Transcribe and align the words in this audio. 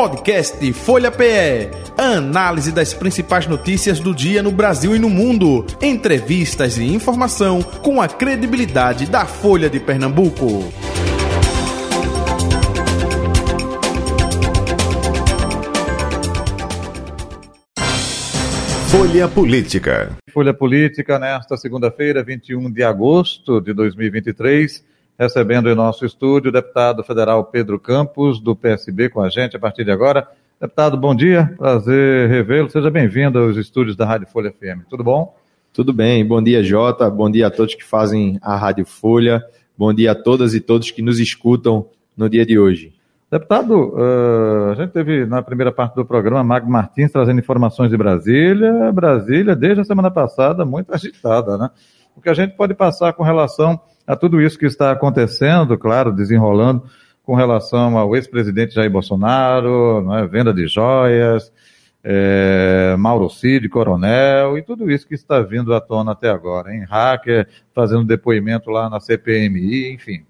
Podcast 0.00 0.72
Folha 0.72 1.10
PE. 1.10 1.68
Análise 1.98 2.72
das 2.72 2.94
principais 2.94 3.46
notícias 3.46 4.00
do 4.00 4.14
dia 4.14 4.42
no 4.42 4.50
Brasil 4.50 4.96
e 4.96 4.98
no 4.98 5.10
mundo. 5.10 5.66
Entrevistas 5.82 6.78
e 6.78 6.84
informação 6.84 7.62
com 7.62 8.00
a 8.00 8.08
credibilidade 8.08 9.04
da 9.04 9.26
Folha 9.26 9.68
de 9.68 9.78
Pernambuco. 9.78 10.72
Folha 18.88 19.28
Política. 19.28 20.16
Folha 20.32 20.54
Política 20.54 21.18
nesta 21.18 21.58
segunda-feira, 21.58 22.24
21 22.24 22.72
de 22.72 22.82
agosto 22.82 23.60
de 23.60 23.74
2023 23.74 24.82
recebendo 25.20 25.68
em 25.68 25.74
nosso 25.74 26.06
estúdio 26.06 26.48
o 26.48 26.52
deputado 26.52 27.04
federal 27.04 27.44
Pedro 27.44 27.78
Campos, 27.78 28.40
do 28.40 28.56
PSB, 28.56 29.10
com 29.10 29.20
a 29.20 29.28
gente 29.28 29.54
a 29.54 29.58
partir 29.58 29.84
de 29.84 29.90
agora. 29.90 30.26
Deputado, 30.58 30.96
bom 30.96 31.14
dia, 31.14 31.54
prazer 31.58 32.26
revê-lo. 32.30 32.70
Seja 32.70 32.90
bem-vindo 32.90 33.38
aos 33.38 33.54
estúdios 33.58 33.94
da 33.94 34.06
Rádio 34.06 34.26
Folha 34.26 34.50
FM. 34.50 34.88
Tudo 34.88 35.04
bom? 35.04 35.36
Tudo 35.74 35.92
bem, 35.92 36.24
bom 36.24 36.42
dia, 36.42 36.62
Jota. 36.62 37.10
Bom 37.10 37.30
dia 37.30 37.48
a 37.48 37.50
todos 37.50 37.74
que 37.74 37.84
fazem 37.84 38.38
a 38.40 38.56
Rádio 38.56 38.86
Folha. 38.86 39.44
Bom 39.76 39.92
dia 39.92 40.12
a 40.12 40.14
todas 40.14 40.54
e 40.54 40.60
todos 40.60 40.90
que 40.90 41.02
nos 41.02 41.20
escutam 41.20 41.84
no 42.16 42.26
dia 42.26 42.46
de 42.46 42.58
hoje. 42.58 42.94
Deputado, 43.30 43.92
uh, 43.94 44.70
a 44.72 44.74
gente 44.74 44.90
teve 44.90 45.26
na 45.26 45.42
primeira 45.42 45.70
parte 45.70 45.96
do 45.96 46.04
programa 46.04 46.42
Magno 46.42 46.70
Martins 46.70 47.12
trazendo 47.12 47.38
informações 47.38 47.90
de 47.90 47.96
Brasília. 47.96 48.90
Brasília, 48.90 49.54
desde 49.54 49.82
a 49.82 49.84
semana 49.84 50.10
passada, 50.10 50.64
muito 50.64 50.94
agitada, 50.94 51.58
né? 51.58 51.68
O 52.20 52.22
que 52.22 52.28
a 52.28 52.34
gente 52.34 52.54
pode 52.54 52.74
passar 52.74 53.14
com 53.14 53.22
relação 53.22 53.80
a 54.06 54.14
tudo 54.14 54.42
isso 54.42 54.58
que 54.58 54.66
está 54.66 54.90
acontecendo, 54.90 55.78
claro, 55.78 56.12
desenrolando 56.12 56.82
com 57.24 57.34
relação 57.34 57.96
ao 57.96 58.14
ex-presidente 58.14 58.74
Jair 58.74 58.90
Bolsonaro, 58.90 60.06
é, 60.12 60.26
venda 60.26 60.52
de 60.52 60.66
joias, 60.66 61.50
é, 62.04 62.94
Mauro 62.98 63.30
Cid, 63.30 63.66
coronel, 63.70 64.58
e 64.58 64.62
tudo 64.62 64.90
isso 64.90 65.08
que 65.08 65.14
está 65.14 65.40
vindo 65.40 65.72
à 65.72 65.80
tona 65.80 66.12
até 66.12 66.28
agora, 66.28 66.74
em 66.74 66.84
hacker, 66.84 67.48
fazendo 67.74 68.04
depoimento 68.04 68.68
lá 68.68 68.90
na 68.90 69.00
CPMI, 69.00 69.94
enfim. 69.94 70.22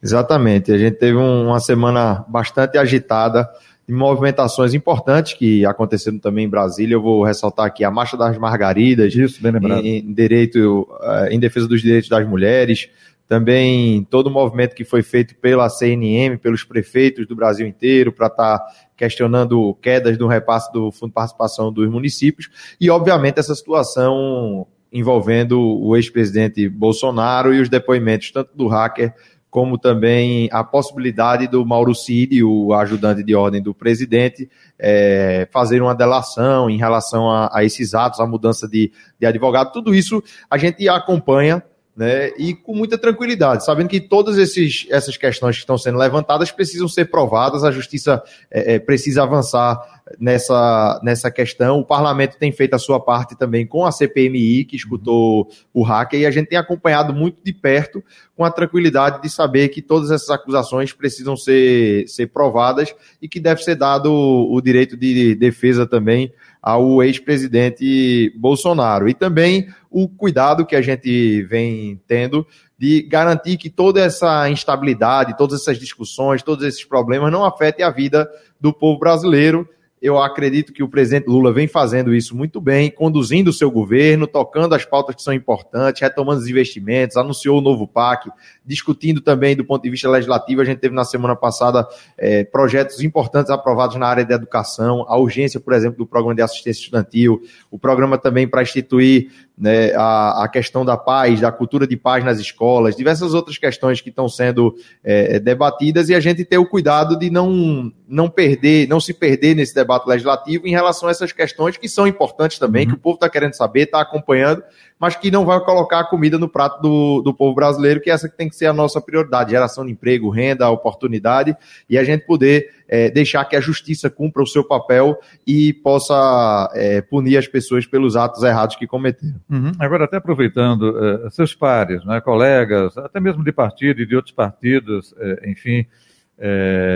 Exatamente, 0.00 0.70
a 0.70 0.78
gente 0.78 0.96
teve 0.96 1.18
uma 1.18 1.58
semana 1.58 2.24
bastante 2.28 2.78
agitada, 2.78 3.50
movimentações 3.88 4.74
importantes 4.74 5.34
que 5.34 5.64
aconteceram 5.64 6.18
também 6.18 6.46
em 6.46 6.48
Brasília. 6.48 6.94
Eu 6.94 7.02
vou 7.02 7.22
ressaltar 7.22 7.66
aqui 7.66 7.84
a 7.84 7.90
Marcha 7.90 8.16
das 8.16 8.36
Margaridas, 8.36 9.14
Isso, 9.14 9.40
bem 9.40 9.52
lembrado. 9.52 9.84
Em, 9.84 10.12
direito, 10.12 10.88
eh, 11.02 11.28
em 11.32 11.38
defesa 11.38 11.68
dos 11.68 11.80
direitos 11.80 12.08
das 12.08 12.26
mulheres, 12.26 12.88
também 13.28 14.04
todo 14.04 14.28
o 14.28 14.30
movimento 14.30 14.74
que 14.74 14.84
foi 14.84 15.02
feito 15.02 15.34
pela 15.36 15.68
CNM, 15.68 16.36
pelos 16.38 16.64
prefeitos 16.64 17.26
do 17.26 17.36
Brasil 17.36 17.66
inteiro, 17.66 18.12
para 18.12 18.26
estar 18.26 18.58
tá 18.58 18.66
questionando 18.96 19.74
quedas 19.80 20.16
do 20.16 20.26
repasse 20.26 20.72
do 20.72 20.90
Fundo 20.90 21.10
de 21.10 21.14
Participação 21.14 21.72
dos 21.72 21.88
municípios, 21.88 22.48
e 22.80 22.88
obviamente 22.88 23.38
essa 23.38 23.54
situação 23.54 24.66
envolvendo 24.92 25.60
o 25.60 25.96
ex-presidente 25.96 26.68
Bolsonaro 26.68 27.52
e 27.52 27.60
os 27.60 27.68
depoimentos 27.68 28.30
tanto 28.30 28.50
do 28.54 28.66
hacker 28.68 29.12
como 29.56 29.78
também 29.78 30.50
a 30.52 30.62
possibilidade 30.62 31.48
do 31.48 31.64
Mauro 31.64 31.94
Cid, 31.94 32.44
o 32.44 32.74
ajudante 32.74 33.22
de 33.22 33.34
ordem 33.34 33.62
do 33.62 33.72
presidente, 33.72 34.50
é, 34.78 35.48
fazer 35.50 35.80
uma 35.80 35.94
delação 35.94 36.68
em 36.68 36.76
relação 36.76 37.30
a, 37.30 37.48
a 37.50 37.64
esses 37.64 37.94
atos, 37.94 38.20
a 38.20 38.26
mudança 38.26 38.68
de, 38.68 38.92
de 39.18 39.24
advogado. 39.24 39.72
Tudo 39.72 39.94
isso 39.94 40.22
a 40.50 40.58
gente 40.58 40.86
acompanha 40.90 41.62
né, 41.96 42.32
e 42.36 42.52
com 42.52 42.74
muita 42.74 42.98
tranquilidade, 42.98 43.64
sabendo 43.64 43.88
que 43.88 43.98
todas 43.98 44.36
esses, 44.36 44.86
essas 44.90 45.16
questões 45.16 45.56
que 45.56 45.60
estão 45.60 45.78
sendo 45.78 45.96
levantadas 45.96 46.50
precisam 46.50 46.86
ser 46.86 47.06
provadas, 47.06 47.64
a 47.64 47.70
justiça 47.70 48.22
é, 48.50 48.74
é, 48.74 48.78
precisa 48.78 49.22
avançar 49.22 49.80
nessa, 50.20 51.00
nessa 51.02 51.30
questão. 51.30 51.78
O 51.78 51.84
parlamento 51.86 52.36
tem 52.36 52.52
feito 52.52 52.74
a 52.74 52.78
sua 52.78 53.00
parte 53.00 53.34
também 53.34 53.66
com 53.66 53.86
a 53.86 53.90
CPMI, 53.90 54.66
que 54.66 54.76
escutou 54.76 55.48
o 55.72 55.82
hacker, 55.82 56.20
e 56.20 56.26
a 56.26 56.30
gente 56.30 56.48
tem 56.48 56.58
acompanhado 56.58 57.14
muito 57.14 57.42
de 57.42 57.54
perto, 57.54 58.04
com 58.36 58.44
a 58.44 58.50
tranquilidade 58.50 59.22
de 59.22 59.30
saber 59.30 59.70
que 59.70 59.80
todas 59.80 60.10
essas 60.10 60.28
acusações 60.28 60.92
precisam 60.92 61.36
ser, 61.36 62.06
ser 62.06 62.26
provadas 62.26 62.94
e 63.20 63.26
que 63.26 63.40
deve 63.40 63.62
ser 63.62 63.76
dado 63.76 64.12
o 64.12 64.60
direito 64.60 64.96
de 64.96 65.34
defesa 65.34 65.86
também 65.86 66.30
ao 66.60 67.02
ex-presidente 67.02 68.30
Bolsonaro. 68.36 69.08
E 69.08 69.14
também 69.14 69.68
o 69.90 70.06
cuidado 70.06 70.66
que 70.66 70.76
a 70.76 70.82
gente 70.82 71.42
vem 71.44 71.98
tendo 72.06 72.46
de 72.78 73.00
garantir 73.02 73.56
que 73.56 73.70
toda 73.70 74.02
essa 74.02 74.50
instabilidade, 74.50 75.36
todas 75.38 75.62
essas 75.62 75.78
discussões, 75.78 76.42
todos 76.42 76.62
esses 76.66 76.84
problemas 76.84 77.32
não 77.32 77.42
afetem 77.42 77.86
a 77.86 77.90
vida 77.90 78.28
do 78.60 78.70
povo 78.70 78.98
brasileiro 78.98 79.66
eu 80.00 80.18
acredito 80.20 80.72
que 80.72 80.82
o 80.82 80.88
presidente 80.88 81.26
Lula 81.26 81.52
vem 81.52 81.66
fazendo 81.66 82.14
isso 82.14 82.36
muito 82.36 82.60
bem, 82.60 82.90
conduzindo 82.90 83.48
o 83.48 83.52
seu 83.52 83.70
governo, 83.70 84.26
tocando 84.26 84.74
as 84.74 84.84
pautas 84.84 85.14
que 85.16 85.22
são 85.22 85.32
importantes, 85.32 86.02
retomando 86.02 86.40
os 86.40 86.48
investimentos, 86.48 87.16
anunciou 87.16 87.58
o 87.58 87.60
novo 87.62 87.88
PAC, 87.88 88.30
discutindo 88.64 89.22
também 89.22 89.56
do 89.56 89.64
ponto 89.64 89.82
de 89.82 89.90
vista 89.90 90.08
legislativo. 90.08 90.60
A 90.60 90.64
gente 90.64 90.78
teve 90.78 90.94
na 90.94 91.04
semana 91.04 91.34
passada 91.34 91.88
é, 92.18 92.44
projetos 92.44 93.02
importantes 93.02 93.50
aprovados 93.50 93.96
na 93.96 94.06
área 94.06 94.24
da 94.24 94.34
educação, 94.34 95.06
a 95.08 95.16
urgência, 95.18 95.58
por 95.58 95.72
exemplo, 95.72 95.98
do 95.98 96.06
programa 96.06 96.34
de 96.34 96.42
assistência 96.42 96.82
estudantil, 96.82 97.40
o 97.70 97.78
programa 97.78 98.18
também 98.18 98.46
para 98.46 98.62
instituir 98.62 99.30
né, 99.58 99.94
a, 99.94 100.44
a, 100.44 100.48
questão 100.48 100.84
da 100.84 100.96
paz, 100.96 101.40
da 101.40 101.50
cultura 101.50 101.86
de 101.86 101.96
paz 101.96 102.22
nas 102.22 102.38
escolas, 102.38 102.94
diversas 102.94 103.32
outras 103.32 103.56
questões 103.56 104.00
que 104.02 104.10
estão 104.10 104.28
sendo 104.28 104.74
é, 105.02 105.38
debatidas 105.38 106.10
e 106.10 106.14
a 106.14 106.20
gente 106.20 106.44
ter 106.44 106.58
o 106.58 106.66
cuidado 106.66 107.18
de 107.18 107.30
não, 107.30 107.90
não 108.06 108.28
perder, 108.28 108.86
não 108.86 109.00
se 109.00 109.14
perder 109.14 109.56
nesse 109.56 109.74
debate 109.74 110.06
legislativo 110.06 110.66
em 110.66 110.72
relação 110.72 111.08
a 111.08 111.12
essas 111.12 111.32
questões 111.32 111.78
que 111.78 111.88
são 111.88 112.06
importantes 112.06 112.58
também, 112.58 112.84
uhum. 112.84 112.92
que 112.92 112.96
o 112.96 113.00
povo 113.00 113.14
está 113.14 113.30
querendo 113.30 113.54
saber, 113.54 113.84
está 113.84 114.00
acompanhando, 114.00 114.62
mas 114.98 115.14
que 115.14 115.30
não 115.30 115.44
vai 115.44 115.60
colocar 115.60 116.00
a 116.00 116.04
comida 116.04 116.38
no 116.38 116.48
prato 116.48 116.80
do, 116.80 117.20
do 117.22 117.34
povo 117.34 117.54
brasileiro, 117.54 118.00
que 118.00 118.10
essa 118.10 118.28
que 118.28 118.36
tem 118.36 118.48
que 118.48 118.56
ser 118.56 118.66
a 118.66 118.72
nossa 118.72 119.00
prioridade, 119.00 119.50
geração 119.50 119.84
de 119.84 119.92
emprego, 119.92 120.30
renda, 120.30 120.68
oportunidade, 120.70 121.54
e 121.88 121.98
a 121.98 122.04
gente 122.04 122.26
poder 122.26 122.70
é, 122.88 123.10
deixar 123.10 123.44
que 123.44 123.56
a 123.56 123.60
justiça 123.60 124.08
cumpra 124.08 124.42
o 124.42 124.46
seu 124.46 124.64
papel 124.64 125.18
e 125.46 125.72
possa 125.72 126.70
é, 126.74 127.02
punir 127.02 127.36
as 127.36 127.46
pessoas 127.46 127.86
pelos 127.86 128.16
atos 128.16 128.42
errados 128.42 128.76
que 128.76 128.86
cometeram. 128.86 129.40
Uhum. 129.50 129.72
Agora, 129.78 130.04
até 130.04 130.16
aproveitando, 130.16 130.90
uh, 130.90 131.30
seus 131.30 131.54
pares, 131.54 132.04
né, 132.04 132.20
colegas, 132.20 132.96
até 132.96 133.20
mesmo 133.20 133.44
de 133.44 133.52
partido 133.52 134.00
e 134.00 134.06
de 134.06 134.16
outros 134.16 134.34
partidos, 134.34 135.12
uh, 135.12 135.48
enfim, 135.48 135.86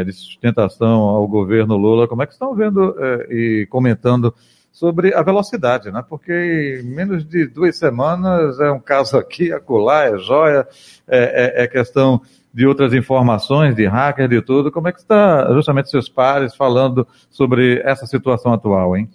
de 0.04 0.12
sustentação 0.12 1.00
ao 1.00 1.26
governo 1.26 1.74
Lula, 1.74 2.06
como 2.06 2.22
é 2.22 2.26
que 2.26 2.32
estão 2.34 2.54
vendo 2.54 2.94
e 3.30 3.66
comentando 3.70 4.34
sobre 4.72 5.14
a 5.14 5.22
velocidade, 5.22 5.90
né? 5.90 6.04
Porque 6.08 6.80
em 6.82 6.86
menos 6.86 7.24
de 7.24 7.46
duas 7.46 7.76
semanas 7.76 8.58
é 8.60 8.70
um 8.70 8.80
caso 8.80 9.16
aqui, 9.16 9.52
acolá, 9.52 10.04
é 10.04 10.18
joia, 10.18 10.66
é, 11.08 11.62
é, 11.62 11.64
é 11.64 11.68
questão 11.68 12.20
de 12.52 12.66
outras 12.66 12.92
informações, 12.92 13.74
de 13.74 13.86
hacker, 13.86 14.28
de 14.28 14.42
tudo. 14.42 14.70
Como 14.70 14.88
é 14.88 14.92
que 14.92 15.00
está 15.00 15.52
justamente 15.52 15.90
seus 15.90 16.08
pares 16.08 16.54
falando 16.54 17.06
sobre 17.28 17.80
essa 17.84 18.06
situação 18.06 18.52
atual, 18.52 18.96
hein? 18.96 19.08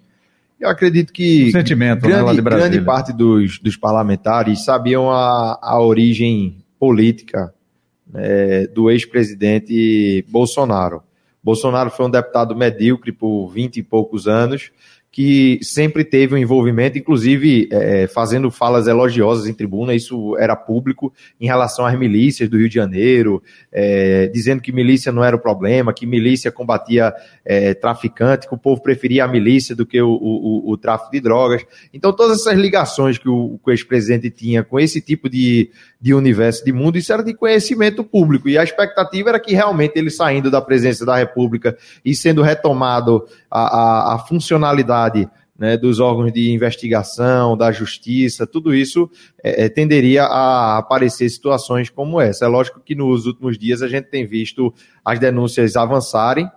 Eu 0.60 0.70
acredito 0.70 1.12
que 1.12 1.52
sentimento, 1.52 2.08
né, 2.08 2.16
grande, 2.16 2.42
né, 2.42 2.50
grande 2.50 2.82
parte 2.82 3.12
dos, 3.12 3.60
dos, 3.60 3.76
parlamentares 3.76 4.64
sabiam 4.64 5.12
a, 5.12 5.60
a 5.62 5.82
origem 5.82 6.64
política 6.80 7.54
né, 8.08 8.66
do 8.68 8.90
ex-presidente 8.90 10.26
Bolsonaro. 10.30 11.04
Bolsonaro 11.44 11.92
foi 11.92 12.06
um 12.06 12.10
deputado 12.10 12.56
medíocre 12.56 13.12
por 13.12 13.50
vinte 13.50 13.78
e 13.78 13.84
poucos 13.84 14.28
anos, 14.28 14.72
que 15.16 15.60
sempre 15.62 16.04
teve 16.04 16.36
um 16.36 16.38
envolvimento, 16.38 16.98
inclusive 16.98 17.70
é, 17.72 18.06
fazendo 18.06 18.52
falas 18.52 18.86
elogiosas 18.86 19.48
em 19.48 19.54
tribuna, 19.54 19.96
isso 19.96 20.36
era 20.38 20.58
público, 20.58 21.14
em 21.40 21.46
relação 21.46 21.86
às 21.86 21.98
milícias 21.98 22.50
do 22.50 22.58
Rio 22.58 22.68
de 22.68 22.76
Janeiro, 22.76 23.42
é, 23.72 24.28
dizendo 24.28 24.62
que 24.62 24.74
milícia 24.74 25.14
não 25.14 25.24
era 25.24 25.34
o 25.34 25.40
problema, 25.40 25.94
que 25.94 26.06
milícia 26.06 26.52
combatia 26.52 27.14
é, 27.46 27.74
traficante, 27.74 28.46
que 28.46 28.54
o 28.54 28.58
povo 28.58 28.84
preferia 28.84 29.24
a 29.24 29.28
milícia 29.30 29.74
do 29.74 29.86
que 29.86 30.02
o, 30.02 30.10
o, 30.10 30.72
o 30.72 30.78
tráfico 30.78 31.14
de 31.14 31.22
drogas. 31.22 31.66
Então, 31.94 32.12
todas 32.12 32.42
essas 32.42 32.60
ligações 32.60 33.18
que 33.18 33.30
o, 33.30 33.58
o 33.64 33.72
ex-presidente 33.72 34.30
tinha 34.30 34.66
com 34.66 34.78
esse 34.78 35.00
tipo 35.00 35.30
de, 35.30 35.72
de 36.02 36.14
universo 36.14 36.66
de 36.66 36.74
mundo, 36.74 36.98
isso 36.98 37.14
era 37.14 37.24
de 37.24 37.34
conhecimento 37.34 38.04
público. 38.04 38.50
E 38.50 38.58
a 38.58 38.64
expectativa 38.66 39.30
era 39.30 39.40
que 39.40 39.54
realmente 39.54 39.94
ele 39.96 40.10
saindo 40.10 40.52
da 40.52 40.62
presidência 40.62 41.06
da 41.06 41.16
República 41.16 41.78
e 42.04 42.14
sendo 42.14 42.42
retomado 42.42 43.26
a, 43.56 44.12
a, 44.12 44.16
a 44.16 44.20
funcionalidade 44.20 45.30
né, 45.58 45.78
dos 45.78 46.00
órgãos 46.00 46.34
de 46.34 46.52
investigação, 46.52 47.56
da 47.56 47.72
justiça, 47.72 48.46
tudo 48.46 48.76
isso 48.76 49.10
é, 49.42 49.66
é, 49.66 49.70
tenderia 49.70 50.26
a 50.26 50.78
aparecer 50.78 51.30
situações 51.30 51.90
como 51.90 52.20
essa. 52.20 52.46
É 52.46 52.48
lógico 52.48 52.82
que 52.82 52.94
nos 52.94 53.26
últimos 53.26 53.58
dias 53.58 53.82
a 53.82 53.88
gente 53.88 54.10
tem 54.10 54.26
visto 54.26 54.74
as 55.04 55.18
denúncias 55.18 55.78
avançarem, 55.78 56.50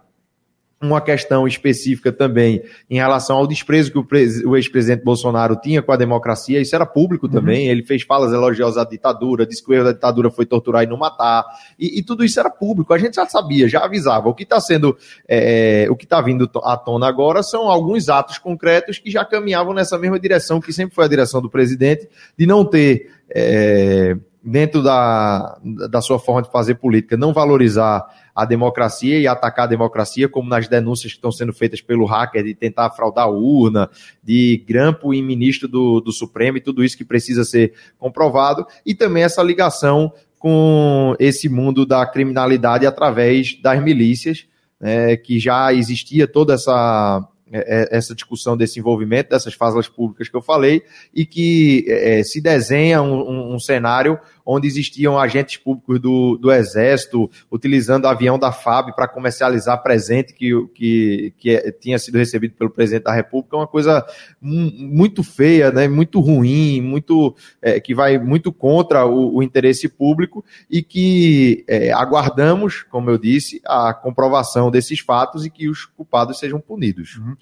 uma 0.80 1.00
questão 1.00 1.46
específica 1.46 2.12
também 2.12 2.62
em 2.88 2.96
relação 2.96 3.36
ao 3.36 3.46
desprezo 3.46 3.90
que 3.90 3.98
o, 4.46 4.56
ex-presidente 4.56 5.02
Bolsonaro 5.02 5.56
tinha 5.56 5.82
com 5.82 5.90
a 5.90 5.96
democracia, 5.96 6.60
isso 6.60 6.74
era 6.74 6.86
público 6.86 7.26
uhum. 7.26 7.32
também, 7.32 7.68
ele 7.68 7.82
fez 7.82 8.02
falas 8.02 8.32
elogiosas 8.32 8.78
à 8.78 8.88
ditadura, 8.88 9.44
disse 9.44 9.64
que 9.64 9.70
o 9.70 9.74
erro 9.74 9.86
da 9.86 9.92
ditadura 9.92 10.30
foi 10.30 10.46
torturar 10.46 10.84
e 10.84 10.86
não 10.86 10.96
matar, 10.96 11.44
e, 11.78 11.98
e 11.98 12.02
tudo 12.02 12.24
isso 12.24 12.38
era 12.38 12.48
público, 12.48 12.94
a 12.94 12.98
gente 12.98 13.16
já 13.16 13.26
sabia, 13.26 13.68
já 13.68 13.84
avisava. 13.84 14.28
O 14.28 14.34
que 14.34 14.44
está 14.44 14.60
sendo, 14.60 14.96
é, 15.26 15.88
o 15.90 15.96
que 15.96 16.04
está 16.04 16.20
vindo 16.20 16.48
à 16.62 16.76
tona 16.76 17.08
agora 17.08 17.42
são 17.42 17.68
alguns 17.68 18.08
atos 18.08 18.38
concretos 18.38 18.98
que 18.98 19.10
já 19.10 19.24
caminhavam 19.24 19.74
nessa 19.74 19.98
mesma 19.98 20.18
direção, 20.18 20.60
que 20.60 20.72
sempre 20.72 20.94
foi 20.94 21.04
a 21.04 21.08
direção 21.08 21.42
do 21.42 21.50
presidente, 21.50 22.08
de 22.36 22.46
não 22.46 22.64
ter... 22.64 23.10
É, 23.30 24.16
dentro 24.42 24.82
da, 24.82 25.58
da 25.90 26.00
sua 26.00 26.18
forma 26.18 26.42
de 26.42 26.50
fazer 26.50 26.76
política, 26.76 27.16
não 27.16 27.32
valorizar 27.32 28.06
a 28.34 28.44
democracia 28.44 29.18
e 29.18 29.26
atacar 29.26 29.64
a 29.64 29.68
democracia, 29.68 30.28
como 30.28 30.48
nas 30.48 30.68
denúncias 30.68 31.12
que 31.12 31.18
estão 31.18 31.32
sendo 31.32 31.52
feitas 31.52 31.80
pelo 31.80 32.04
hacker 32.04 32.44
de 32.44 32.54
tentar 32.54 32.90
fraudar 32.90 33.24
a 33.24 33.28
urna, 33.28 33.90
de 34.22 34.64
grampo 34.66 35.12
em 35.12 35.22
ministro 35.22 35.66
do, 35.66 36.00
do 36.00 36.12
Supremo 36.12 36.56
e 36.56 36.60
tudo 36.60 36.84
isso 36.84 36.96
que 36.96 37.04
precisa 37.04 37.44
ser 37.44 37.74
comprovado, 37.98 38.66
e 38.86 38.94
também 38.94 39.24
essa 39.24 39.42
ligação 39.42 40.12
com 40.38 41.16
esse 41.18 41.48
mundo 41.48 41.84
da 41.84 42.06
criminalidade 42.06 42.86
através 42.86 43.60
das 43.60 43.82
milícias, 43.82 44.46
né, 44.80 45.16
que 45.16 45.40
já 45.40 45.72
existia 45.72 46.28
toda 46.28 46.54
essa 46.54 47.26
essa 47.52 48.14
discussão 48.14 48.56
desse 48.56 48.78
envolvimento, 48.78 49.30
dessas 49.30 49.54
falas 49.54 49.88
públicas 49.88 50.28
que 50.28 50.36
eu 50.36 50.42
falei, 50.42 50.82
e 51.14 51.24
que 51.24 51.84
é, 51.88 52.22
se 52.22 52.40
desenha 52.40 53.02
um, 53.02 53.14
um, 53.14 53.54
um, 53.54 53.58
cenário 53.58 54.18
onde 54.50 54.66
existiam 54.66 55.18
agentes 55.18 55.58
públicos 55.58 56.00
do, 56.00 56.38
do 56.38 56.50
Exército 56.50 57.30
utilizando 57.52 58.06
avião 58.06 58.38
da 58.38 58.50
FAB 58.50 58.94
para 58.94 59.06
comercializar 59.06 59.82
presente 59.82 60.32
que, 60.32 60.50
que, 60.74 61.34
que 61.36 61.72
tinha 61.72 61.98
sido 61.98 62.16
recebido 62.16 62.54
pelo 62.54 62.70
presidente 62.70 63.04
da 63.04 63.12
República, 63.12 63.58
uma 63.58 63.66
coisa 63.66 64.06
muito 64.40 65.22
feia, 65.22 65.70
né, 65.70 65.86
muito 65.86 66.18
ruim, 66.18 66.80
muito 66.80 67.36
é, 67.60 67.78
que 67.78 67.94
vai 67.94 68.16
muito 68.16 68.50
contra 68.50 69.04
o, 69.04 69.36
o 69.36 69.42
interesse 69.42 69.86
público 69.86 70.42
e 70.70 70.82
que 70.82 71.62
é, 71.68 71.92
aguardamos, 71.92 72.82
como 72.84 73.10
eu 73.10 73.18
disse, 73.18 73.60
a 73.66 73.92
comprovação 73.92 74.70
desses 74.70 75.00
fatos 75.00 75.44
e 75.44 75.50
que 75.50 75.68
os 75.68 75.84
culpados 75.84 76.38
sejam 76.38 76.58
punidos. 76.58 77.18
Uhum. 77.18 77.36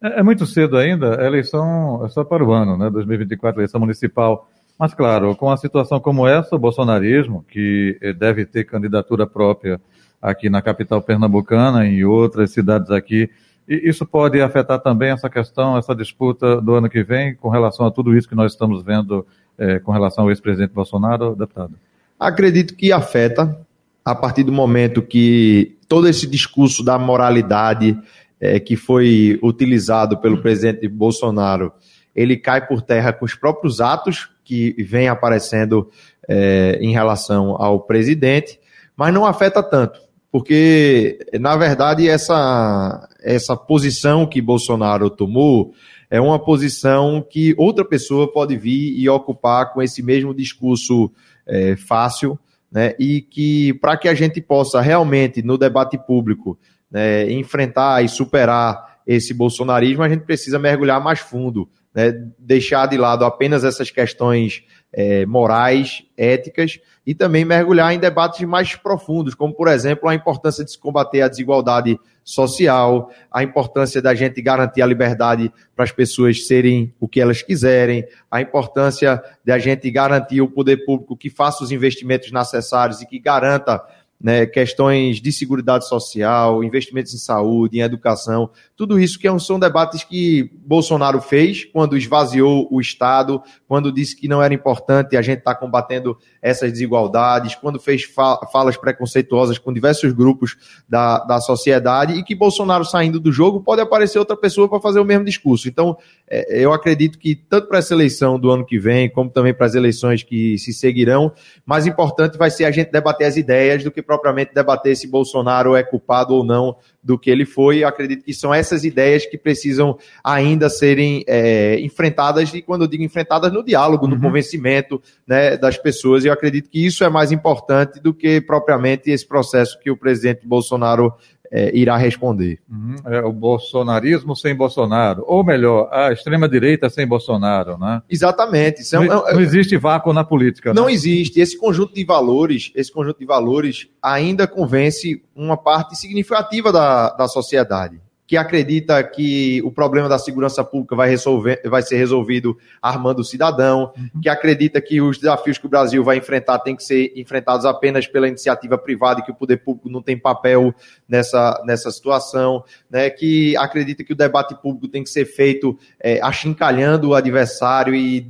É, 0.00 0.20
é, 0.20 0.22
muito 0.22 0.46
cedo 0.46 0.76
ainda, 0.76 1.20
a 1.20 1.26
eleição 1.26 2.04
é 2.04 2.08
só 2.08 2.22
para 2.22 2.44
o 2.44 2.52
ano, 2.52 2.76
né? 2.76 2.88
2024, 2.88 3.60
eleição 3.60 3.80
municipal. 3.80 4.48
Mas, 4.78 4.94
claro, 4.94 5.36
com 5.36 5.46
uma 5.46 5.56
situação 5.56 6.00
como 6.00 6.26
essa, 6.26 6.56
o 6.56 6.58
bolsonarismo, 6.58 7.44
que 7.48 7.98
eh, 8.00 8.12
deve 8.12 8.44
ter 8.44 8.64
candidatura 8.64 9.26
própria 9.26 9.80
aqui 10.20 10.48
na 10.48 10.62
capital 10.62 11.02
pernambucana 11.02 11.86
e 11.86 12.00
em 12.00 12.04
outras 12.04 12.50
cidades 12.50 12.90
aqui, 12.90 13.30
isso 13.68 14.04
pode 14.04 14.40
afetar 14.40 14.80
também 14.80 15.10
essa 15.10 15.30
questão, 15.30 15.78
essa 15.78 15.94
disputa 15.94 16.60
do 16.60 16.74
ano 16.74 16.88
que 16.88 17.02
vem 17.02 17.34
com 17.34 17.48
relação 17.48 17.86
a 17.86 17.90
tudo 17.90 18.16
isso 18.16 18.28
que 18.28 18.34
nós 18.34 18.52
estamos 18.52 18.82
vendo 18.82 19.26
eh, 19.56 19.78
com 19.78 19.92
relação 19.92 20.24
ao 20.24 20.30
ex-presidente 20.30 20.72
Bolsonaro, 20.72 21.36
deputado? 21.36 21.74
Acredito 22.18 22.74
que 22.74 22.92
afeta, 22.92 23.56
a 24.04 24.14
partir 24.14 24.42
do 24.42 24.52
momento 24.52 25.02
que 25.02 25.76
todo 25.88 26.08
esse 26.08 26.26
discurso 26.26 26.84
da 26.84 26.98
moralidade, 26.98 27.96
é, 28.40 28.58
que 28.58 28.74
foi 28.74 29.38
utilizado 29.42 30.18
pelo 30.18 30.42
presidente 30.42 30.88
Bolsonaro, 30.88 31.72
ele 32.14 32.36
cai 32.36 32.66
por 32.66 32.82
terra 32.82 33.12
com 33.12 33.24
os 33.24 33.36
próprios 33.36 33.80
atos 33.80 34.31
que 34.44 34.74
vem 34.82 35.08
aparecendo 35.08 35.90
é, 36.28 36.78
em 36.80 36.92
relação 36.92 37.56
ao 37.60 37.80
presidente, 37.80 38.58
mas 38.96 39.12
não 39.12 39.24
afeta 39.24 39.62
tanto, 39.62 40.00
porque, 40.30 41.18
na 41.38 41.56
verdade, 41.56 42.08
essa, 42.08 43.08
essa 43.22 43.56
posição 43.56 44.26
que 44.26 44.40
Bolsonaro 44.40 45.10
tomou 45.10 45.72
é 46.10 46.20
uma 46.20 46.38
posição 46.38 47.26
que 47.28 47.54
outra 47.56 47.84
pessoa 47.84 48.30
pode 48.30 48.56
vir 48.56 48.98
e 48.98 49.08
ocupar 49.08 49.72
com 49.72 49.82
esse 49.82 50.02
mesmo 50.02 50.34
discurso 50.34 51.10
é, 51.46 51.74
fácil, 51.76 52.38
né, 52.70 52.94
e 52.98 53.20
que, 53.20 53.74
para 53.74 53.96
que 53.96 54.08
a 54.08 54.14
gente 54.14 54.40
possa 54.40 54.80
realmente, 54.80 55.42
no 55.42 55.58
debate 55.58 55.98
público, 55.98 56.58
né, 56.90 57.30
enfrentar 57.30 58.02
e 58.02 58.08
superar 58.08 58.98
esse 59.06 59.34
bolsonarismo, 59.34 60.02
a 60.02 60.08
gente 60.08 60.24
precisa 60.24 60.58
mergulhar 60.58 61.02
mais 61.02 61.18
fundo, 61.18 61.68
né, 61.94 62.12
deixar 62.38 62.86
de 62.86 62.96
lado 62.96 63.24
apenas 63.24 63.64
essas 63.64 63.90
questões 63.90 64.64
é, 64.92 65.24
morais, 65.26 66.04
éticas, 66.16 66.78
e 67.06 67.14
também 67.14 67.44
mergulhar 67.44 67.92
em 67.92 67.98
debates 67.98 68.40
mais 68.46 68.76
profundos, 68.76 69.34
como, 69.34 69.52
por 69.52 69.66
exemplo, 69.68 70.08
a 70.08 70.14
importância 70.14 70.64
de 70.64 70.70
se 70.70 70.78
combater 70.78 71.22
a 71.22 71.28
desigualdade 71.28 71.98
social, 72.22 73.10
a 73.30 73.42
importância 73.42 74.00
da 74.00 74.14
gente 74.14 74.40
garantir 74.40 74.82
a 74.82 74.86
liberdade 74.86 75.52
para 75.74 75.84
as 75.84 75.90
pessoas 75.90 76.46
serem 76.46 76.94
o 77.00 77.08
que 77.08 77.20
elas 77.20 77.42
quiserem, 77.42 78.06
a 78.30 78.40
importância 78.40 79.20
da 79.44 79.58
gente 79.58 79.90
garantir 79.90 80.40
o 80.40 80.48
poder 80.48 80.84
público 80.84 81.16
que 81.16 81.28
faça 81.28 81.64
os 81.64 81.72
investimentos 81.72 82.30
necessários 82.30 83.00
e 83.00 83.06
que 83.06 83.18
garanta 83.18 83.82
né, 84.22 84.46
questões 84.46 85.20
de 85.20 85.32
segurança 85.32 85.88
social, 85.88 86.62
investimentos 86.62 87.12
em 87.12 87.18
saúde, 87.18 87.78
em 87.78 87.82
educação, 87.82 88.48
tudo 88.76 88.98
isso 88.98 89.18
que 89.18 89.28
é 89.28 89.38
são 89.38 89.58
debates 89.58 90.04
que 90.04 90.50
Bolsonaro 90.64 91.20
fez 91.20 91.64
quando 91.64 91.96
esvaziou 91.96 92.68
o 92.70 92.80
Estado, 92.80 93.42
quando 93.66 93.90
disse 93.90 94.16
que 94.16 94.28
não 94.28 94.42
era 94.42 94.52
importante 94.52 95.16
a 95.16 95.22
gente 95.22 95.38
estar 95.38 95.54
tá 95.54 95.60
combatendo 95.60 96.16
essas 96.40 96.70
desigualdades, 96.70 97.54
quando 97.54 97.80
fez 97.80 98.04
falas 98.04 98.76
preconceituosas 98.76 99.58
com 99.58 99.72
diversos 99.72 100.12
grupos 100.12 100.56
da, 100.88 101.18
da 101.20 101.40
sociedade 101.40 102.14
e 102.14 102.22
que 102.22 102.34
Bolsonaro 102.34 102.84
saindo 102.84 103.18
do 103.18 103.32
jogo 103.32 103.60
pode 103.60 103.80
aparecer 103.80 104.18
outra 104.18 104.36
pessoa 104.36 104.68
para 104.68 104.80
fazer 104.80 105.00
o 105.00 105.04
mesmo 105.04 105.24
discurso. 105.24 105.68
Então, 105.68 105.96
é, 106.28 106.62
eu 106.62 106.72
acredito 106.72 107.18
que 107.18 107.34
tanto 107.34 107.68
para 107.68 107.78
essa 107.78 107.94
eleição 107.94 108.38
do 108.38 108.50
ano 108.50 108.64
que 108.64 108.78
vem, 108.78 109.08
como 109.08 109.30
também 109.30 109.54
para 109.54 109.66
as 109.66 109.74
eleições 109.74 110.22
que 110.22 110.58
se 110.58 110.72
seguirão, 110.72 111.32
mais 111.64 111.86
importante 111.86 112.36
vai 112.36 112.50
ser 112.50 112.64
a 112.64 112.70
gente 112.70 112.90
debater 112.90 113.26
as 113.26 113.36
ideias 113.36 113.82
do 113.82 113.90
que 113.90 114.02
propriamente 114.12 114.52
debater 114.52 114.94
se 114.94 115.08
Bolsonaro 115.08 115.74
é 115.74 115.82
culpado 115.82 116.34
ou 116.34 116.44
não 116.44 116.76
do 117.02 117.18
que 117.18 117.30
ele 117.30 117.46
foi. 117.46 117.82
Eu 117.82 117.88
acredito 117.88 118.22
que 118.22 118.34
são 118.34 118.52
essas 118.52 118.84
ideias 118.84 119.24
que 119.24 119.38
precisam 119.38 119.96
ainda 120.22 120.68
serem 120.68 121.24
é, 121.26 121.80
enfrentadas, 121.80 122.52
e 122.52 122.60
quando 122.60 122.82
eu 122.82 122.88
digo 122.88 123.02
enfrentadas, 123.02 123.50
no 123.50 123.64
diálogo, 123.64 124.06
no 124.06 124.16
uhum. 124.16 124.20
convencimento 124.20 125.00
né, 125.26 125.56
das 125.56 125.78
pessoas. 125.78 126.24
E 126.24 126.28
eu 126.28 126.32
acredito 126.32 126.68
que 126.68 126.84
isso 126.84 127.02
é 127.02 127.08
mais 127.08 127.32
importante 127.32 128.00
do 128.00 128.12
que 128.12 128.38
propriamente 128.38 129.10
esse 129.10 129.26
processo 129.26 129.80
que 129.80 129.90
o 129.90 129.96
presidente 129.96 130.46
Bolsonaro 130.46 131.14
é, 131.52 131.70
irá 131.76 131.98
responder. 131.98 132.58
Uhum. 132.68 132.96
É, 133.04 133.20
o 133.20 133.32
bolsonarismo 133.32 134.34
sem 134.34 134.54
Bolsonaro, 134.54 135.22
ou 135.26 135.44
melhor, 135.44 135.90
a 135.92 136.10
extrema-direita 136.10 136.88
sem 136.88 137.06
Bolsonaro, 137.06 137.76
né? 137.76 138.02
Exatamente. 138.08 138.82
Não, 138.94 139.04
não, 139.04 139.40
existe 139.40 139.76
vácuo 139.76 140.14
na 140.14 140.24
política. 140.24 140.72
Não 140.72 140.86
né? 140.86 140.92
existe. 140.92 141.38
Esse 141.38 141.58
conjunto 141.58 141.94
de 141.94 142.04
valores, 142.04 142.72
esse 142.74 142.90
conjunto 142.90 143.18
de 143.18 143.26
valores 143.26 143.88
ainda 144.02 144.46
convence 144.46 145.22
uma 145.36 145.56
parte 145.56 145.94
significativa 145.94 146.72
da, 146.72 147.10
da 147.10 147.28
sociedade 147.28 148.00
que 148.32 148.36
acredita 148.38 149.04
que 149.04 149.60
o 149.62 149.70
problema 149.70 150.08
da 150.08 150.18
segurança 150.18 150.64
pública 150.64 150.96
vai, 150.96 151.06
resolver, 151.06 151.60
vai 151.66 151.82
ser 151.82 151.98
resolvido 151.98 152.56
armando 152.80 153.18
o 153.18 153.24
cidadão, 153.24 153.92
uhum. 153.94 154.22
que 154.22 154.28
acredita 154.30 154.80
que 154.80 155.02
os 155.02 155.18
desafios 155.18 155.58
que 155.58 155.66
o 155.66 155.68
Brasil 155.68 156.02
vai 156.02 156.16
enfrentar 156.16 156.58
têm 156.60 156.74
que 156.74 156.82
ser 156.82 157.12
enfrentados 157.14 157.66
apenas 157.66 158.06
pela 158.06 158.26
iniciativa 158.26 158.78
privada 158.78 159.20
e 159.20 159.22
que 159.22 159.30
o 159.30 159.34
poder 159.34 159.58
público 159.58 159.90
não 159.90 160.00
tem 160.00 160.16
papel 160.18 160.74
nessa, 161.06 161.62
nessa 161.66 161.90
situação, 161.90 162.64
né, 162.90 163.10
que 163.10 163.54
acredita 163.58 164.02
que 164.02 164.14
o 164.14 164.16
debate 164.16 164.54
público 164.62 164.88
tem 164.88 165.04
que 165.04 165.10
ser 165.10 165.26
feito 165.26 165.78
é, 166.00 166.18
achincalhando 166.22 167.10
o 167.10 167.14
adversário 167.14 167.94
e 167.94 168.26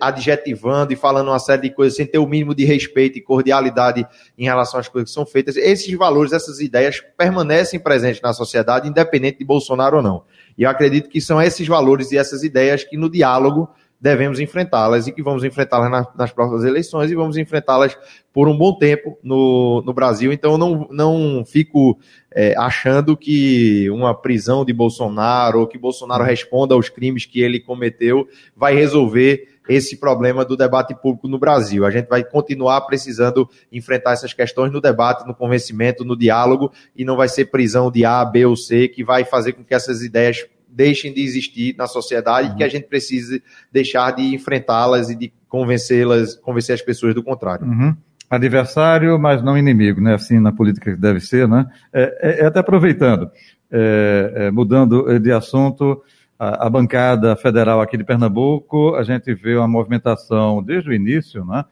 adjetivando 0.00 0.92
e 0.92 0.96
falando 0.96 1.28
uma 1.28 1.38
série 1.38 1.62
de 1.62 1.70
coisas 1.70 1.96
sem 1.96 2.06
ter 2.06 2.18
o 2.18 2.26
mínimo 2.26 2.54
de 2.54 2.64
respeito 2.64 3.18
e 3.18 3.20
cordialidade 3.20 4.06
em 4.36 4.44
relação 4.44 4.78
às 4.80 4.88
coisas 4.88 5.10
que 5.10 5.14
são 5.14 5.26
feitas. 5.26 5.56
Esses 5.56 5.92
valores, 5.94 6.32
essas 6.32 6.60
ideias 6.60 7.02
permanecem 7.16 7.80
presentes 7.80 8.20
na 8.20 8.32
sociedade, 8.32 8.88
independente 8.88 9.38
de 9.38 9.44
Bolsonaro 9.44 9.98
ou 9.98 10.02
não. 10.02 10.24
E 10.56 10.62
eu 10.62 10.70
acredito 10.70 11.08
que 11.08 11.20
são 11.20 11.40
esses 11.40 11.66
valores 11.66 12.12
e 12.12 12.16
essas 12.16 12.42
ideias 12.42 12.84
que 12.84 12.96
no 12.96 13.10
diálogo 13.10 13.68
devemos 14.04 14.38
enfrentá-las 14.38 15.06
e 15.06 15.12
que 15.12 15.22
vamos 15.22 15.44
enfrentá-las 15.44 15.90
na, 15.90 16.06
nas 16.14 16.30
próximas 16.30 16.62
eleições 16.62 17.10
e 17.10 17.14
vamos 17.14 17.38
enfrentá-las 17.38 17.96
por 18.34 18.48
um 18.48 18.56
bom 18.56 18.76
tempo 18.76 19.18
no, 19.22 19.82
no 19.82 19.94
Brasil. 19.94 20.30
Então, 20.30 20.58
não, 20.58 20.86
não 20.90 21.42
fico 21.42 21.98
é, 22.30 22.54
achando 22.58 23.16
que 23.16 23.88
uma 23.88 24.14
prisão 24.14 24.62
de 24.62 24.74
Bolsonaro 24.74 25.60
ou 25.60 25.66
que 25.66 25.78
Bolsonaro 25.78 26.22
responda 26.22 26.74
aos 26.74 26.90
crimes 26.90 27.24
que 27.24 27.40
ele 27.40 27.58
cometeu 27.58 28.28
vai 28.54 28.74
resolver 28.74 29.53
esse 29.68 29.96
problema 29.96 30.44
do 30.44 30.56
debate 30.56 30.94
público 30.94 31.28
no 31.28 31.38
Brasil. 31.38 31.84
A 31.84 31.90
gente 31.90 32.06
vai 32.06 32.22
continuar 32.22 32.80
precisando 32.82 33.48
enfrentar 33.72 34.12
essas 34.12 34.32
questões 34.32 34.72
no 34.72 34.80
debate, 34.80 35.26
no 35.26 35.34
convencimento, 35.34 36.04
no 36.04 36.16
diálogo, 36.16 36.70
e 36.94 37.04
não 37.04 37.16
vai 37.16 37.28
ser 37.28 37.46
prisão 37.46 37.90
de 37.90 38.04
A, 38.04 38.24
B 38.24 38.44
ou 38.46 38.56
C 38.56 38.88
que 38.88 39.02
vai 39.04 39.24
fazer 39.24 39.52
com 39.52 39.64
que 39.64 39.74
essas 39.74 40.02
ideias 40.02 40.46
deixem 40.68 41.14
de 41.14 41.22
existir 41.22 41.74
na 41.76 41.86
sociedade 41.86 42.48
uhum. 42.48 42.54
e 42.54 42.56
que 42.58 42.64
a 42.64 42.68
gente 42.68 42.88
precise 42.88 43.42
deixar 43.72 44.10
de 44.10 44.34
enfrentá-las 44.34 45.08
e 45.08 45.14
de 45.14 45.32
convencê-las, 45.48 46.34
convencer 46.36 46.74
as 46.74 46.82
pessoas 46.82 47.14
do 47.14 47.22
contrário. 47.22 47.66
Uhum 47.66 47.96
adversário, 48.30 49.18
mas 49.18 49.42
não 49.42 49.56
inimigo, 49.56 50.00
né? 50.00 50.14
Assim 50.14 50.40
na 50.40 50.52
política 50.52 50.92
que 50.92 51.00
deve 51.00 51.20
ser, 51.20 51.46
né? 51.48 51.66
É, 51.92 52.02
é, 52.20 52.40
é 52.40 52.46
até 52.46 52.60
aproveitando, 52.60 53.30
É, 53.70 54.32
é, 54.36 54.50
mudando 54.50 55.18
de 55.18 55.32
assunto, 55.32 56.00
a, 56.44 56.66
a, 56.66 56.70
bancada 56.70 57.34
federal 57.36 57.80
aqui 57.80 57.96
de 57.96 58.04
Pernambuco, 58.04 58.94
a 58.94 59.02
gente 59.02 59.32
vê 59.34 59.56
uma 59.56 59.66
movimentação 59.66 60.62
desde 60.62 60.90
o 60.90 60.92
início 60.92 61.44
né, 61.44 61.64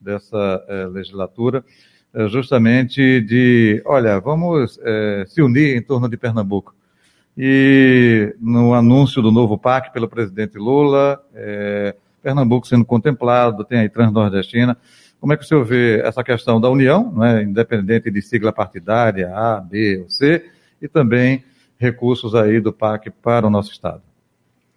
dessa 0.00 0.64
é, 0.68 0.86
legislatura, 0.86 1.64
é, 2.14 2.28
justamente 2.28 3.20
de, 3.20 3.82
olha, 3.84 4.20
vamos 4.20 4.78
é, 4.82 5.24
se 5.26 5.42
unir 5.42 5.76
em 5.76 5.82
torno 5.82 6.08
de 6.08 6.16
Pernambuco. 6.16 6.74
E 7.36 8.34
no 8.40 8.74
anúncio 8.74 9.20
do 9.20 9.32
novo 9.32 9.58
PAC 9.58 9.92
pelo 9.92 10.08
presidente 10.08 10.58
Lula, 10.58 11.18
Pernambuco 12.22 12.66
sendo 12.66 12.84
contemplado, 12.84 13.64
tem 13.64 13.78
aí 13.78 13.88
Transnordestina. 13.88 14.76
Como 15.18 15.32
é 15.32 15.36
que 15.36 15.44
o 15.44 15.46
senhor 15.46 15.64
vê 15.64 16.00
essa 16.00 16.22
questão 16.24 16.60
da 16.60 16.68
união, 16.68 17.12
né, 17.12 17.42
independente 17.42 18.10
de 18.10 18.20
sigla 18.20 18.52
partidária, 18.52 19.34
A, 19.34 19.60
B 19.60 20.00
ou 20.02 20.10
C, 20.10 20.44
e 20.82 20.88
também 20.88 21.44
recursos 21.78 22.34
aí 22.34 22.60
do 22.60 22.72
PAC 22.72 23.10
para 23.10 23.46
o 23.46 23.50
nosso 23.50 23.70
Estado? 23.70 24.09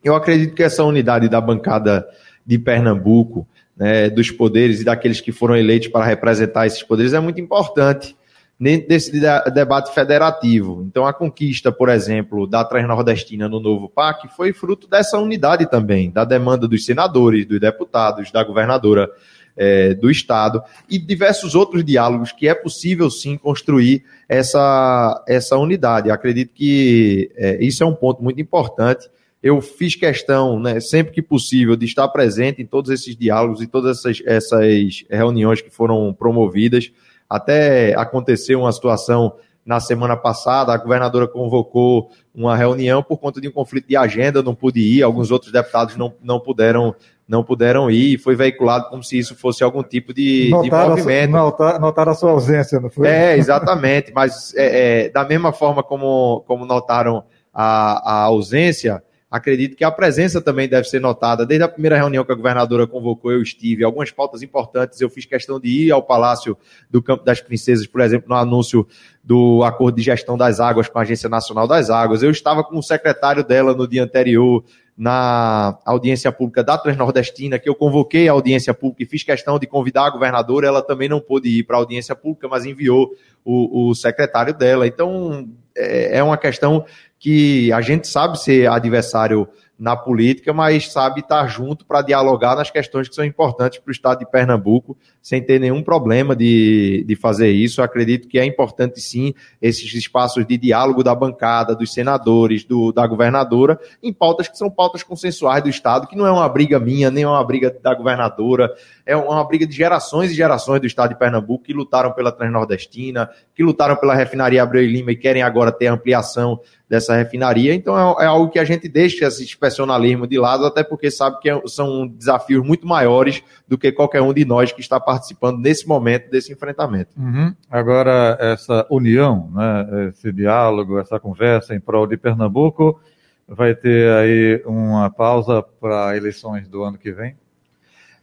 Eu 0.03 0.15
acredito 0.15 0.53
que 0.53 0.63
essa 0.63 0.83
unidade 0.83 1.29
da 1.29 1.39
bancada 1.39 2.07
de 2.45 2.57
Pernambuco, 2.60 3.48
né, 3.75 4.10
dos 4.10 4.29
poderes 4.29 4.81
e 4.81 4.83
daqueles 4.83 5.22
que 5.22 5.31
foram 5.31 5.55
eleitos 5.55 5.88
para 5.88 6.05
representar 6.05 6.67
esses 6.67 6.83
poderes 6.83 7.13
é 7.13 7.19
muito 7.19 7.39
importante 7.39 8.15
dentro 8.60 8.88
desse 8.88 9.12
debate 9.53 9.93
federativo. 9.93 10.83
Então, 10.88 11.05
a 11.05 11.13
conquista, 11.13 11.72
por 11.72 11.89
exemplo, 11.89 12.48
da 12.48 12.63
Transnordestina 12.63 13.50
no 13.50 13.60
novo 13.60 13.89
PAC 13.89 14.27
foi 14.36 14.53
fruto 14.53 14.88
dessa 14.88 15.17
unidade 15.17 15.69
também, 15.69 16.12
da 16.12 16.24
demanda 16.24 16.67
dos 16.67 16.86
senadores, 16.86 17.45
dos 17.45 17.60
deputados, 17.60 18.31
da 18.31 18.43
governadora 18.43 19.10
é, 19.55 19.93
do 19.93 20.10
Estado 20.10 20.63
e 20.89 20.98
diversos 20.98 21.55
outros 21.55 21.83
diálogos 21.83 22.31
que 22.31 22.48
é 22.48 22.55
possível 22.55 23.10
sim 23.10 23.38
construir 23.38 24.03
essa, 24.27 25.24
essa 25.27 25.57
unidade. 25.57 26.10
Acredito 26.10 26.53
que 26.53 27.31
é, 27.36 27.63
isso 27.63 27.83
é 27.83 27.86
um 27.86 27.95
ponto 27.95 28.24
muito 28.24 28.41
importante. 28.41 29.10
Eu 29.43 29.59
fiz 29.62 29.95
questão, 29.95 30.57
né, 30.57 30.79
sempre 30.79 31.12
que 31.12 31.21
possível, 31.21 31.75
de 31.75 31.85
estar 31.85 32.07
presente 32.07 32.62
em 32.62 32.65
todos 32.65 32.89
esses 32.89 33.13
diálogos 33.15 33.62
e 33.62 33.67
todas 33.67 34.00
essas, 34.00 34.21
essas 34.25 35.03
reuniões 35.09 35.62
que 35.62 35.69
foram 35.69 36.13
promovidas. 36.13 36.89
Até 37.29 37.93
aconteceu 37.95 38.62
uma 38.62 38.71
situação 38.71 39.33
na 39.65 39.79
semana 39.79 40.15
passada, 40.15 40.73
a 40.73 40.77
governadora 40.77 41.27
convocou 41.27 42.09
uma 42.33 42.55
reunião 42.55 43.01
por 43.01 43.17
conta 43.17 43.39
de 43.39 43.47
um 43.47 43.51
conflito 43.51 43.88
de 43.88 43.95
agenda, 43.95 44.43
não 44.43 44.53
pude 44.53 44.79
ir, 44.79 45.03
alguns 45.03 45.31
outros 45.31 45.51
deputados 45.51 45.95
não, 45.95 46.13
não 46.21 46.39
puderam 46.39 46.95
não 47.25 47.41
puderam 47.41 47.89
ir, 47.89 48.17
foi 48.17 48.35
veiculado 48.35 48.89
como 48.89 49.01
se 49.01 49.17
isso 49.17 49.33
fosse 49.33 49.63
algum 49.63 49.81
tipo 49.81 50.13
de, 50.13 50.50
notaram 50.51 50.95
de 50.95 51.01
movimento. 51.01 51.35
A, 51.63 51.79
notaram 51.79 52.12
a 52.12 52.15
sua 52.15 52.31
ausência, 52.31 52.81
não 52.81 52.89
foi? 52.89 53.07
É, 53.07 53.38
exatamente, 53.38 54.12
mas 54.13 54.53
é, 54.55 55.05
é, 55.05 55.09
da 55.09 55.23
mesma 55.23 55.53
forma 55.53 55.81
como, 55.81 56.43
como 56.45 56.65
notaram 56.65 57.23
a, 57.53 58.12
a 58.12 58.23
ausência, 58.23 59.01
Acredito 59.34 59.75
que 59.75 59.84
a 59.84 59.90
presença 59.90 60.40
também 60.40 60.70
deve 60.70 60.88
ser 60.88 61.02
notada. 61.02 61.44
Desde 61.44 61.63
a 61.63 61.68
primeira 61.68 61.98
reunião 61.98 62.24
que 62.24 62.32
a 62.32 62.36
governadora 62.36 62.86
convocou, 62.86 63.32
eu 63.32 63.42
estive. 63.42 63.84
Algumas 63.84 64.12
pautas 64.12 64.44
importantes, 64.44 65.02
eu 65.02 65.10
fiz 65.10 65.25
questão 65.25 65.60
de 65.60 65.70
ir 65.70 65.92
ao 65.92 66.04
Palácio 66.04 66.56
do 66.88 67.02
Campo 67.02 67.25
das 67.25 67.42
Princesas, 67.42 67.88
por 67.88 68.00
exemplo, 68.02 68.30
no 68.30 68.36
anúncio 68.36 68.88
do 69.24 69.63
acordo 69.63 69.96
de 69.96 70.04
gestão 70.04 70.38
das 70.38 70.60
águas 70.60 70.88
com 70.88 71.00
a 71.00 71.02
Agência 71.02 71.28
Nacional 71.28 71.68
das 71.68 71.90
Águas. 71.90 72.22
Eu 72.22 72.30
estava 72.30 72.63
com 72.63 72.78
o 72.78 72.84
secretário 72.84 73.44
dela 73.44 73.74
no 73.74 73.88
dia 73.88 74.04
anterior, 74.04 74.63
na 74.96 75.80
audiência 75.84 76.32
pública 76.32 76.63
da 76.63 76.78
Transnordestina, 76.78 77.58
que 77.58 77.68
eu 77.68 77.74
convoquei 77.74 78.30
a 78.30 78.34
audiência 78.34 78.72
pública 78.72 79.02
e 79.02 79.08
fiz 79.08 79.24
questão 79.24 79.58
de 79.58 79.66
convidar 79.66 80.06
a 80.06 80.12
governadora. 80.12 80.68
Ela 80.68 80.84
também 80.84 81.10
não 81.10 81.20
pôde 81.20 81.50
ir 81.50 81.63
para 81.63 81.75
a 81.75 81.80
audiência 81.80 82.16
pública, 82.16 82.48
mas 82.48 82.68
enviou 82.68 83.10
o, 83.44 83.90
o 83.90 83.96
secretário 83.96 84.54
dela. 84.54 84.86
Então, 84.86 85.50
é, 85.75 86.20
é 86.20 86.24
uma 86.24 86.38
questão 86.38 86.86
que 87.24 87.72
a 87.72 87.80
gente 87.80 88.06
sabe 88.06 88.38
ser 88.38 88.70
adversário 88.70 89.48
na 89.80 89.96
política, 89.96 90.53
mas 90.53 90.92
sabe 90.92 91.22
estar 91.22 91.48
junto 91.48 91.86
para 91.86 92.01
dialogar 92.01 92.53
nas 92.56 92.70
questões 92.70 93.08
que 93.08 93.15
são 93.15 93.24
importantes 93.24 93.80
para 93.80 93.89
o 93.89 93.94
estado 93.94 94.20
de 94.20 94.30
Pernambuco, 94.30 94.98
sem 95.22 95.42
ter 95.42 95.58
nenhum 95.58 95.82
problema 95.82 96.36
de, 96.36 97.06
de 97.08 97.15
fazer 97.15 97.50
isso. 97.50 97.80
Eu 97.80 97.86
acredito 97.86 98.27
que 98.27 98.38
é 98.38 98.46
importante 98.46 99.00
sim 99.00 99.34
esses 99.62 99.94
espaços 99.94 100.46
de 100.46 100.58
diálogo 100.58 101.01
da 101.01 101.15
bancada, 101.15 101.74
dos 101.74 101.94
senadores, 101.94 102.65
do, 102.65 102.92
da 102.92 103.08
governadora, 103.08 103.80
em 104.01 104.12
pautas 104.12 104.50
que 104.50 104.58
são 104.58 104.70
pautas 104.70 105.01
consensuais 105.01 105.63
do 105.63 105.70
Estado, 105.70 106.08
que 106.08 106.18
não 106.18 106.27
é 106.27 106.32
uma 106.32 106.48
briga 106.50 106.77
minha, 106.77 107.10
nem 107.10 107.25
uma 107.25 107.44
briga 107.44 107.74
da 107.82 107.96
governadora, 107.96 108.70
é 109.05 109.15
uma 109.15 109.43
briga 109.43 109.67
de 109.67 109.74
gerações 109.74 110.31
e 110.31 110.33
gerações 110.33 110.79
do 110.79 110.88
Estado 110.88 111.10
de 111.10 111.19
Pernambuco 111.19 111.63
que 111.63 111.74
lutaram 111.74 112.12
pela 112.12 112.31
Transnordestina, 112.31 113.29
que 113.53 113.63
lutaram 113.63 113.95
pela 113.95 114.15
refinaria 114.15 114.63
Abreu 114.63 114.83
e 114.83 114.88
Lima 114.88 115.12
e 115.12 115.15
querem 115.15 115.41
agora 115.41 115.72
ter 115.72 115.88
ampliação 115.88 116.60
dessa 116.89 117.15
refinaria. 117.15 117.74
Então 117.74 117.98
é, 117.98 118.24
é, 118.24 118.27
algo 118.27 118.50
que 118.50 118.60
a 118.60 118.63
gente 118.63 118.88
deixa 118.88 119.25
esse 119.25 119.43
inspecionalismo 119.43 120.25
de 120.25 120.38
lado, 120.38 120.65
até 120.65 120.83
porque 120.83 121.12
sabe 121.12 121.39
que 121.39 121.50
é 121.50 121.62
são 121.65 122.07
desafios 122.07 122.65
muito 122.65 122.88
maiores 122.88 123.43
do 123.67 123.77
que 123.77 123.91
qualquer 123.91 124.22
um 124.22 124.33
de 124.33 124.45
nós 124.45 124.72
que 124.72 124.81
está 124.81 125.00
participando 125.00 125.60
nesse 125.60 125.88
momento 125.88 126.29
desse 126.29 126.53
enfrentamento. 126.53 127.12
Uhum. 127.17 127.53
Agora, 127.69 128.38
essa 128.39 128.86
união, 128.89 129.50
né, 129.53 130.10
esse 130.10 130.31
diálogo, 130.31 131.00
essa 131.00 131.19
conversa 131.19 131.75
em 131.75 131.79
prol 131.79 132.07
de 132.07 132.15
Pernambuco, 132.15 133.00
vai 133.48 133.75
ter 133.75 134.10
aí 134.12 134.63
uma 134.65 135.10
pausa 135.10 135.62
para 135.62 136.15
eleições 136.15 136.67
do 136.67 136.83
ano 136.83 136.98
que 136.98 137.12
vem? 137.12 137.36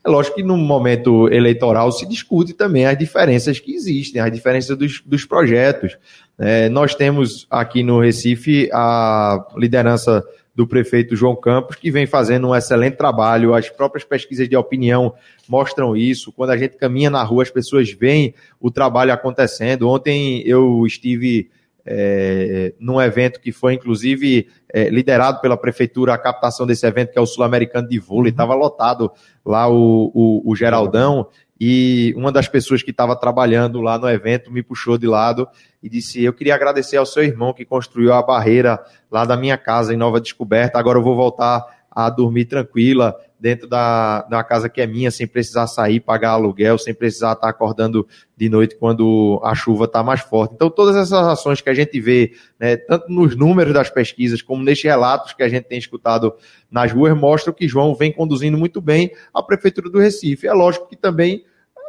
É 0.03 0.09
lógico 0.09 0.37
que 0.37 0.43
no 0.43 0.57
momento 0.57 1.29
eleitoral 1.29 1.93
se 1.93 2.07
discute 2.07 2.55
também 2.55 2.87
as 2.87 2.97
diferenças 2.97 3.61
que 3.61 3.75
existem, 3.75 4.21
as 4.21 4.33
diferenças 4.33 4.77
dos, 4.77 5.03
dos 5.05 5.27
projetos. 5.27 5.99
É, 6.39 6.71
nós 6.71 6.95
temos 6.95 7.47
aqui 7.51 7.83
no 7.83 8.01
Recife 8.01 8.71
a 8.73 9.47
liderança 9.57 10.25
do 10.55 10.67
prefeito 10.67 11.15
João 11.15 11.37
Campos, 11.37 11.77
que 11.77 11.91
vem 11.91 12.07
fazendo 12.07 12.49
um 12.49 12.55
excelente 12.55 12.97
trabalho. 12.97 13.55
As 13.55 13.69
próprias 13.69 14.03
pesquisas 14.03 14.49
de 14.49 14.57
opinião 14.57 15.15
mostram 15.47 15.95
isso. 15.95 16.33
Quando 16.33 16.51
a 16.51 16.57
gente 16.57 16.77
caminha 16.77 17.11
na 17.11 17.23
rua, 17.23 17.43
as 17.43 17.51
pessoas 17.51 17.91
veem 17.93 18.35
o 18.59 18.71
trabalho 18.71 19.13
acontecendo. 19.13 19.89
Ontem 19.89 20.43
eu 20.47 20.87
estive 20.87 21.51
é, 21.87 22.75
num 22.79 23.01
evento 23.01 23.41
que 23.41 23.53
foi, 23.53 23.75
inclusive, 23.75 24.49
é, 24.73 24.89
liderado 24.89 25.41
pela 25.41 25.57
prefeitura, 25.57 26.15
a 26.15 26.19
captação 26.19 26.67
desse 26.67 26.87
evento, 26.87 27.13
que 27.13 27.19
é 27.19 27.23
o 27.23 27.27
Sul-Americano 27.27 27.89
de 27.89 27.99
Vôlei, 27.99 28.31
estava 28.31 28.55
uhum. 28.55 28.61
lotado 28.61 29.13
lá 29.45 29.69
o, 29.69 30.11
o, 30.15 30.51
o 30.51 30.57
Geraldão, 30.57 31.27
e 31.61 32.15
uma 32.17 32.33
das 32.33 32.49
pessoas 32.49 32.83
que 32.83 32.91
estava 32.91 33.15
trabalhando 33.15 33.83
lá 33.83 33.99
no 33.99 34.09
evento 34.09 34.51
me 34.51 34.63
puxou 34.63 34.97
de 34.97 35.07
lado 35.07 35.47
e 35.83 35.91
disse: 35.91 36.25
Eu 36.25 36.33
queria 36.33 36.55
agradecer 36.55 36.97
ao 36.97 37.05
seu 37.05 37.23
irmão 37.23 37.53
que 37.53 37.67
construiu 37.67 38.15
a 38.15 38.23
barreira 38.23 38.83
lá 39.11 39.27
da 39.27 39.37
minha 39.37 39.59
casa 39.59 39.93
em 39.93 39.97
Nova 39.97 40.21
Descoberta, 40.21 40.79
agora 40.79 40.99
eu 40.99 41.03
vou 41.03 41.15
voltar 41.15 41.80
a 41.91 42.09
dormir 42.09 42.45
tranquila 42.45 43.17
dentro 43.41 43.67
da, 43.67 44.23
da 44.23 44.45
casa 44.45 44.69
que 44.69 44.81
é 44.81 44.87
minha, 44.87 45.11
sem 45.11 45.27
precisar 45.27 45.67
sair, 45.67 45.99
pagar 45.99 46.33
aluguel, 46.33 46.77
sem 46.79 46.93
precisar 46.93 47.33
estar 47.33 47.49
acordando 47.49 48.07
de 48.37 48.49
noite 48.51 48.77
quando 48.79 49.41
a 49.43 49.55
chuva 49.55 49.87
está 49.87 50.03
mais 50.03 50.21
forte. 50.21 50.55
Então, 50.55 50.69
todas 50.69 50.95
essas 50.95 51.27
ações 51.27 51.61
que 51.61 51.71
a 51.71 51.75
gente 51.75 51.99
vê, 51.99 52.33
né, 52.59 52.77
tanto 52.77 53.11
nos 53.11 53.35
números 53.35 53.73
das 53.73 53.89
pesquisas, 53.89 54.43
como 54.43 54.63
nestes 54.63 54.85
relatos 54.85 55.33
que 55.33 55.43
a 55.43 55.49
gente 55.49 55.65
tem 55.65 55.79
escutado 55.79 56.35
nas 56.71 56.93
ruas, 56.93 57.17
mostram 57.17 57.55
que 57.55 57.67
João 57.67 57.95
vem 57.95 58.13
conduzindo 58.13 58.59
muito 58.59 58.81
bem 58.81 59.11
a 59.33 59.43
Prefeitura 59.43 59.89
do 59.89 59.99
Recife. 59.99 60.47
É 60.47 60.53
lógico 60.53 60.87
que 60.87 60.97
também 60.97 61.45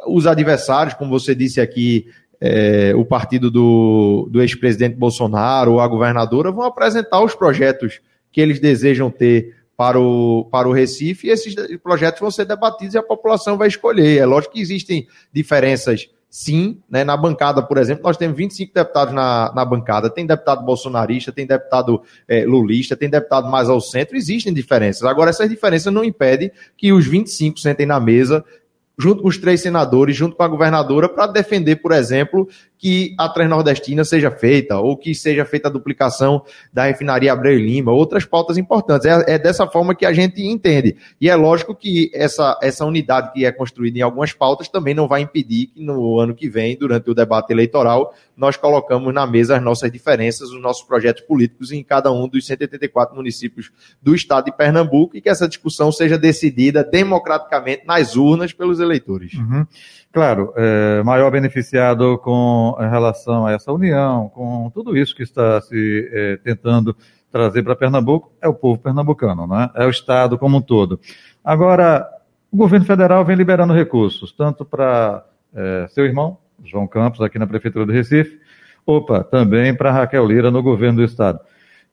os 0.06 0.26
adversários, 0.26 0.94
como 0.94 1.10
você 1.10 1.34
disse 1.34 1.60
aqui, 1.60 2.06
é, 2.40 2.92
o 2.96 3.04
partido 3.04 3.50
do, 3.50 4.28
do 4.30 4.40
ex-presidente 4.40 4.96
Bolsonaro 4.96 5.74
ou 5.74 5.80
a 5.80 5.86
governadora 5.86 6.50
vão 6.50 6.64
apresentar 6.64 7.22
os 7.22 7.34
projetos 7.36 8.00
que 8.32 8.40
eles 8.40 8.58
desejam 8.58 9.10
ter 9.10 9.61
para 9.82 9.98
o, 9.98 10.44
para 10.44 10.68
o 10.68 10.72
Recife, 10.72 11.26
e 11.26 11.30
esses 11.30 11.56
projetos 11.82 12.20
vão 12.20 12.30
ser 12.30 12.44
debatidos 12.44 12.94
e 12.94 12.98
a 12.98 13.02
população 13.02 13.58
vai 13.58 13.66
escolher. 13.66 14.16
É 14.16 14.24
lógico 14.24 14.54
que 14.54 14.60
existem 14.60 15.08
diferenças, 15.32 16.08
sim, 16.30 16.80
né? 16.88 17.02
na 17.02 17.16
bancada, 17.16 17.60
por 17.60 17.78
exemplo, 17.78 18.04
nós 18.04 18.16
temos 18.16 18.36
25 18.36 18.72
deputados 18.72 19.12
na, 19.12 19.52
na 19.52 19.64
bancada, 19.64 20.08
tem 20.08 20.24
deputado 20.24 20.64
bolsonarista, 20.64 21.32
tem 21.32 21.48
deputado 21.48 22.00
é, 22.28 22.44
lulista, 22.44 22.94
tem 22.96 23.10
deputado 23.10 23.50
mais 23.50 23.68
ao 23.68 23.80
centro, 23.80 24.16
existem 24.16 24.54
diferenças. 24.54 25.02
Agora, 25.02 25.30
essas 25.30 25.48
diferenças 25.48 25.92
não 25.92 26.04
impedem 26.04 26.52
que 26.76 26.92
os 26.92 27.04
25 27.04 27.58
sentem 27.58 27.84
na 27.84 27.98
mesa 27.98 28.44
junto 28.96 29.22
com 29.22 29.28
os 29.28 29.38
três 29.38 29.60
senadores, 29.60 30.14
junto 30.14 30.36
com 30.36 30.44
a 30.44 30.48
governadora, 30.48 31.08
para 31.08 31.26
defender, 31.26 31.76
por 31.76 31.90
exemplo, 31.90 32.48
que 32.82 33.14
a 33.16 33.28
Transnordestina 33.28 34.04
seja 34.04 34.28
feita, 34.28 34.76
ou 34.80 34.96
que 34.96 35.14
seja 35.14 35.44
feita 35.44 35.68
a 35.68 35.70
duplicação 35.70 36.42
da 36.72 36.86
refinaria 36.86 37.32
Abreu 37.32 37.56
e 37.56 37.62
Lima, 37.62 37.92
outras 37.92 38.24
pautas 38.24 38.58
importantes. 38.58 39.06
É, 39.06 39.34
é, 39.34 39.38
dessa 39.38 39.68
forma 39.68 39.94
que 39.94 40.04
a 40.04 40.12
gente 40.12 40.42
entende. 40.42 40.96
E 41.20 41.30
é 41.30 41.36
lógico 41.36 41.76
que 41.76 42.10
essa, 42.12 42.58
essa 42.60 42.84
unidade 42.84 43.32
que 43.32 43.46
é 43.46 43.52
construída 43.52 44.00
em 44.00 44.02
algumas 44.02 44.32
pautas 44.32 44.68
também 44.68 44.94
não 44.94 45.06
vai 45.06 45.20
impedir 45.20 45.68
que 45.68 45.80
no 45.80 46.18
ano 46.18 46.34
que 46.34 46.48
vem, 46.48 46.76
durante 46.76 47.08
o 47.08 47.14
debate 47.14 47.52
eleitoral, 47.52 48.12
nós 48.36 48.56
colocamos 48.56 49.14
na 49.14 49.28
mesa 49.28 49.58
as 49.58 49.62
nossas 49.62 49.92
diferenças, 49.92 50.50
os 50.50 50.60
nossos 50.60 50.82
projetos 50.82 51.22
políticos 51.22 51.70
em 51.70 51.84
cada 51.84 52.10
um 52.10 52.26
dos 52.26 52.44
184 52.44 53.14
municípios 53.14 53.70
do 54.02 54.12
estado 54.12 54.46
de 54.46 54.56
Pernambuco 54.56 55.16
e 55.16 55.20
que 55.20 55.28
essa 55.28 55.46
discussão 55.46 55.92
seja 55.92 56.18
decidida 56.18 56.82
democraticamente 56.82 57.86
nas 57.86 58.16
urnas 58.16 58.52
pelos 58.52 58.80
eleitores. 58.80 59.34
Uhum. 59.34 59.64
Claro, 60.12 60.52
é, 60.56 61.02
maior 61.02 61.30
beneficiado 61.30 62.18
com 62.18 62.76
relação 62.78 63.46
a 63.46 63.52
essa 63.52 63.72
união, 63.72 64.28
com 64.28 64.70
tudo 64.70 64.96
isso 64.96 65.16
que 65.16 65.22
está 65.22 65.60
se 65.60 66.08
é, 66.12 66.36
tentando 66.36 66.94
trazer 67.30 67.62
para 67.62 67.74
Pernambuco, 67.74 68.30
é 68.40 68.46
o 68.46 68.54
povo 68.54 68.78
pernambucano, 68.78 69.46
né? 69.46 69.70
é 69.74 69.86
o 69.86 69.90
Estado 69.90 70.36
como 70.36 70.58
um 70.58 70.60
todo. 70.60 71.00
Agora, 71.42 72.06
o 72.52 72.56
governo 72.56 72.84
federal 72.84 73.24
vem 73.24 73.34
liberando 73.34 73.72
recursos, 73.72 74.32
tanto 74.32 74.64
para 74.64 75.24
é, 75.54 75.86
seu 75.88 76.04
irmão, 76.04 76.36
João 76.62 76.86
Campos, 76.86 77.22
aqui 77.22 77.38
na 77.38 77.46
Prefeitura 77.46 77.86
do 77.86 77.92
Recife, 77.92 78.38
opa, 78.84 79.24
também 79.24 79.74
para 79.74 79.90
Raquel 79.90 80.26
Lira 80.26 80.50
no 80.50 80.62
governo 80.62 80.98
do 80.98 81.04
Estado. 81.04 81.40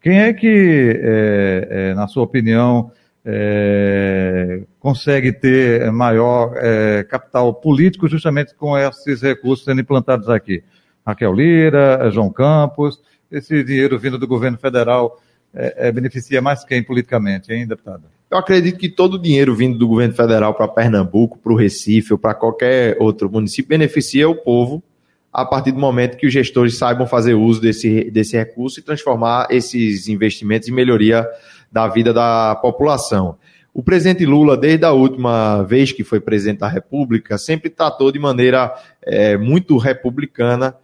Quem 0.01 0.19
é 0.19 0.33
que, 0.33 0.99
é, 1.01 1.67
é, 1.69 1.93
na 1.93 2.07
sua 2.07 2.23
opinião, 2.23 2.91
é, 3.31 4.61
consegue 4.79 5.31
ter 5.31 5.91
maior 5.91 6.53
é, 6.55 7.03
capital 7.03 7.53
político 7.53 8.07
justamente 8.07 8.55
com 8.55 8.75
esses 8.75 9.21
recursos 9.21 9.65
sendo 9.65 9.81
implantados 9.81 10.27
aqui? 10.29 10.63
Raquel 11.05 11.33
Lira, 11.33 12.09
João 12.11 12.31
Campos, 12.31 12.99
esse 13.31 13.63
dinheiro 13.63 13.99
vindo 13.99 14.17
do 14.17 14.27
governo 14.27 14.57
federal 14.57 15.21
é, 15.53 15.87
é, 15.87 15.91
beneficia 15.91 16.41
mais 16.41 16.63
quem 16.63 16.83
politicamente, 16.83 17.53
hein, 17.53 17.67
deputado? 17.67 18.03
Eu 18.31 18.37
acredito 18.37 18.77
que 18.77 18.89
todo 18.89 19.15
o 19.15 19.21
dinheiro 19.21 19.55
vindo 19.55 19.77
do 19.77 19.87
governo 19.87 20.13
federal 20.13 20.53
para 20.53 20.67
Pernambuco, 20.67 21.37
para 21.37 21.53
o 21.53 21.55
Recife 21.55 22.13
ou 22.13 22.19
para 22.19 22.33
qualquer 22.33 22.97
outro 22.99 23.29
município 23.29 23.69
beneficia 23.69 24.27
o 24.27 24.35
povo 24.35 24.83
a 25.31 25.45
partir 25.45 25.71
do 25.71 25.79
momento 25.79 26.17
que 26.17 26.25
os 26.25 26.33
gestores 26.33 26.77
saibam 26.77 27.05
fazer 27.05 27.35
uso 27.35 27.61
desse, 27.61 28.09
desse 28.09 28.35
recurso 28.35 28.79
e 28.79 28.83
transformar 28.83 29.47
esses 29.51 30.07
investimentos 30.07 30.67
em 30.67 30.71
melhoria 30.71 31.27
da 31.71 31.87
vida 31.87 32.13
da 32.13 32.55
população. 32.55 33.37
O 33.73 33.83
presidente 33.83 34.25
Lula, 34.25 34.57
desde 34.57 34.85
a 34.85 34.91
última 34.91 35.63
vez 35.63 35.91
que 35.91 36.03
foi 36.03 36.19
presidente 36.19 36.59
da 36.59 36.67
República, 36.67 37.37
sempre 37.37 37.69
tratou 37.69 38.11
de 38.11 38.19
maneira 38.19 38.73
é, 39.01 39.37
muito 39.37 39.77
republicana 39.77 40.75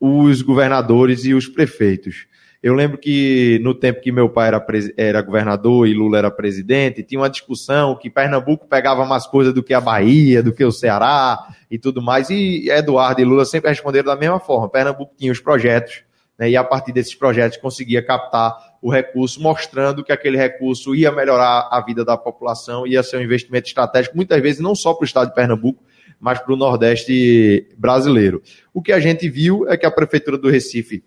os 0.00 0.42
governadores 0.42 1.24
e 1.24 1.32
os 1.32 1.48
prefeitos. 1.48 2.26
Eu 2.60 2.74
lembro 2.74 2.98
que 2.98 3.60
no 3.62 3.72
tempo 3.72 4.00
que 4.00 4.10
meu 4.10 4.28
pai 4.28 4.48
era, 4.48 4.66
era 4.96 5.22
governador 5.22 5.86
e 5.86 5.94
Lula 5.94 6.18
era 6.18 6.30
presidente, 6.30 7.04
tinha 7.04 7.20
uma 7.20 7.30
discussão 7.30 7.94
que 7.94 8.10
Pernambuco 8.10 8.66
pegava 8.66 9.04
mais 9.04 9.26
coisa 9.26 9.52
do 9.52 9.62
que 9.62 9.72
a 9.72 9.80
Bahia, 9.80 10.42
do 10.42 10.52
que 10.52 10.64
o 10.64 10.72
Ceará 10.72 11.38
e 11.70 11.78
tudo 11.78 12.02
mais. 12.02 12.30
E 12.30 12.68
Eduardo 12.68 13.20
e 13.20 13.24
Lula 13.24 13.44
sempre 13.44 13.68
responderam 13.70 14.06
da 14.06 14.16
mesma 14.16 14.40
forma. 14.40 14.68
Pernambuco 14.68 15.14
tinha 15.16 15.30
os 15.30 15.38
projetos, 15.38 16.02
né, 16.36 16.50
e 16.50 16.56
a 16.56 16.64
partir 16.64 16.92
desses 16.92 17.14
projetos 17.14 17.58
conseguia 17.58 18.04
captar 18.04 18.56
o 18.80 18.90
recurso, 18.90 19.42
mostrando 19.42 20.04
que 20.04 20.12
aquele 20.12 20.36
recurso 20.36 20.94
ia 20.94 21.10
melhorar 21.10 21.68
a 21.70 21.80
vida 21.80 22.04
da 22.04 22.16
população, 22.16 22.86
ia 22.86 23.02
ser 23.02 23.16
um 23.16 23.22
investimento 23.22 23.66
estratégico, 23.66 24.16
muitas 24.16 24.40
vezes 24.40 24.60
não 24.60 24.74
só 24.74 24.94
para 24.94 25.02
o 25.02 25.06
estado 25.06 25.28
de 25.28 25.34
Pernambuco, 25.34 25.82
mas 26.20 26.38
para 26.38 26.52
o 26.52 26.56
Nordeste 26.56 27.68
brasileiro. 27.76 28.42
O 28.72 28.82
que 28.82 28.92
a 28.92 29.00
gente 29.00 29.28
viu 29.28 29.68
é 29.68 29.76
que 29.76 29.86
a 29.86 29.90
Prefeitura 29.90 30.36
do 30.36 30.50
Recife 30.50 31.02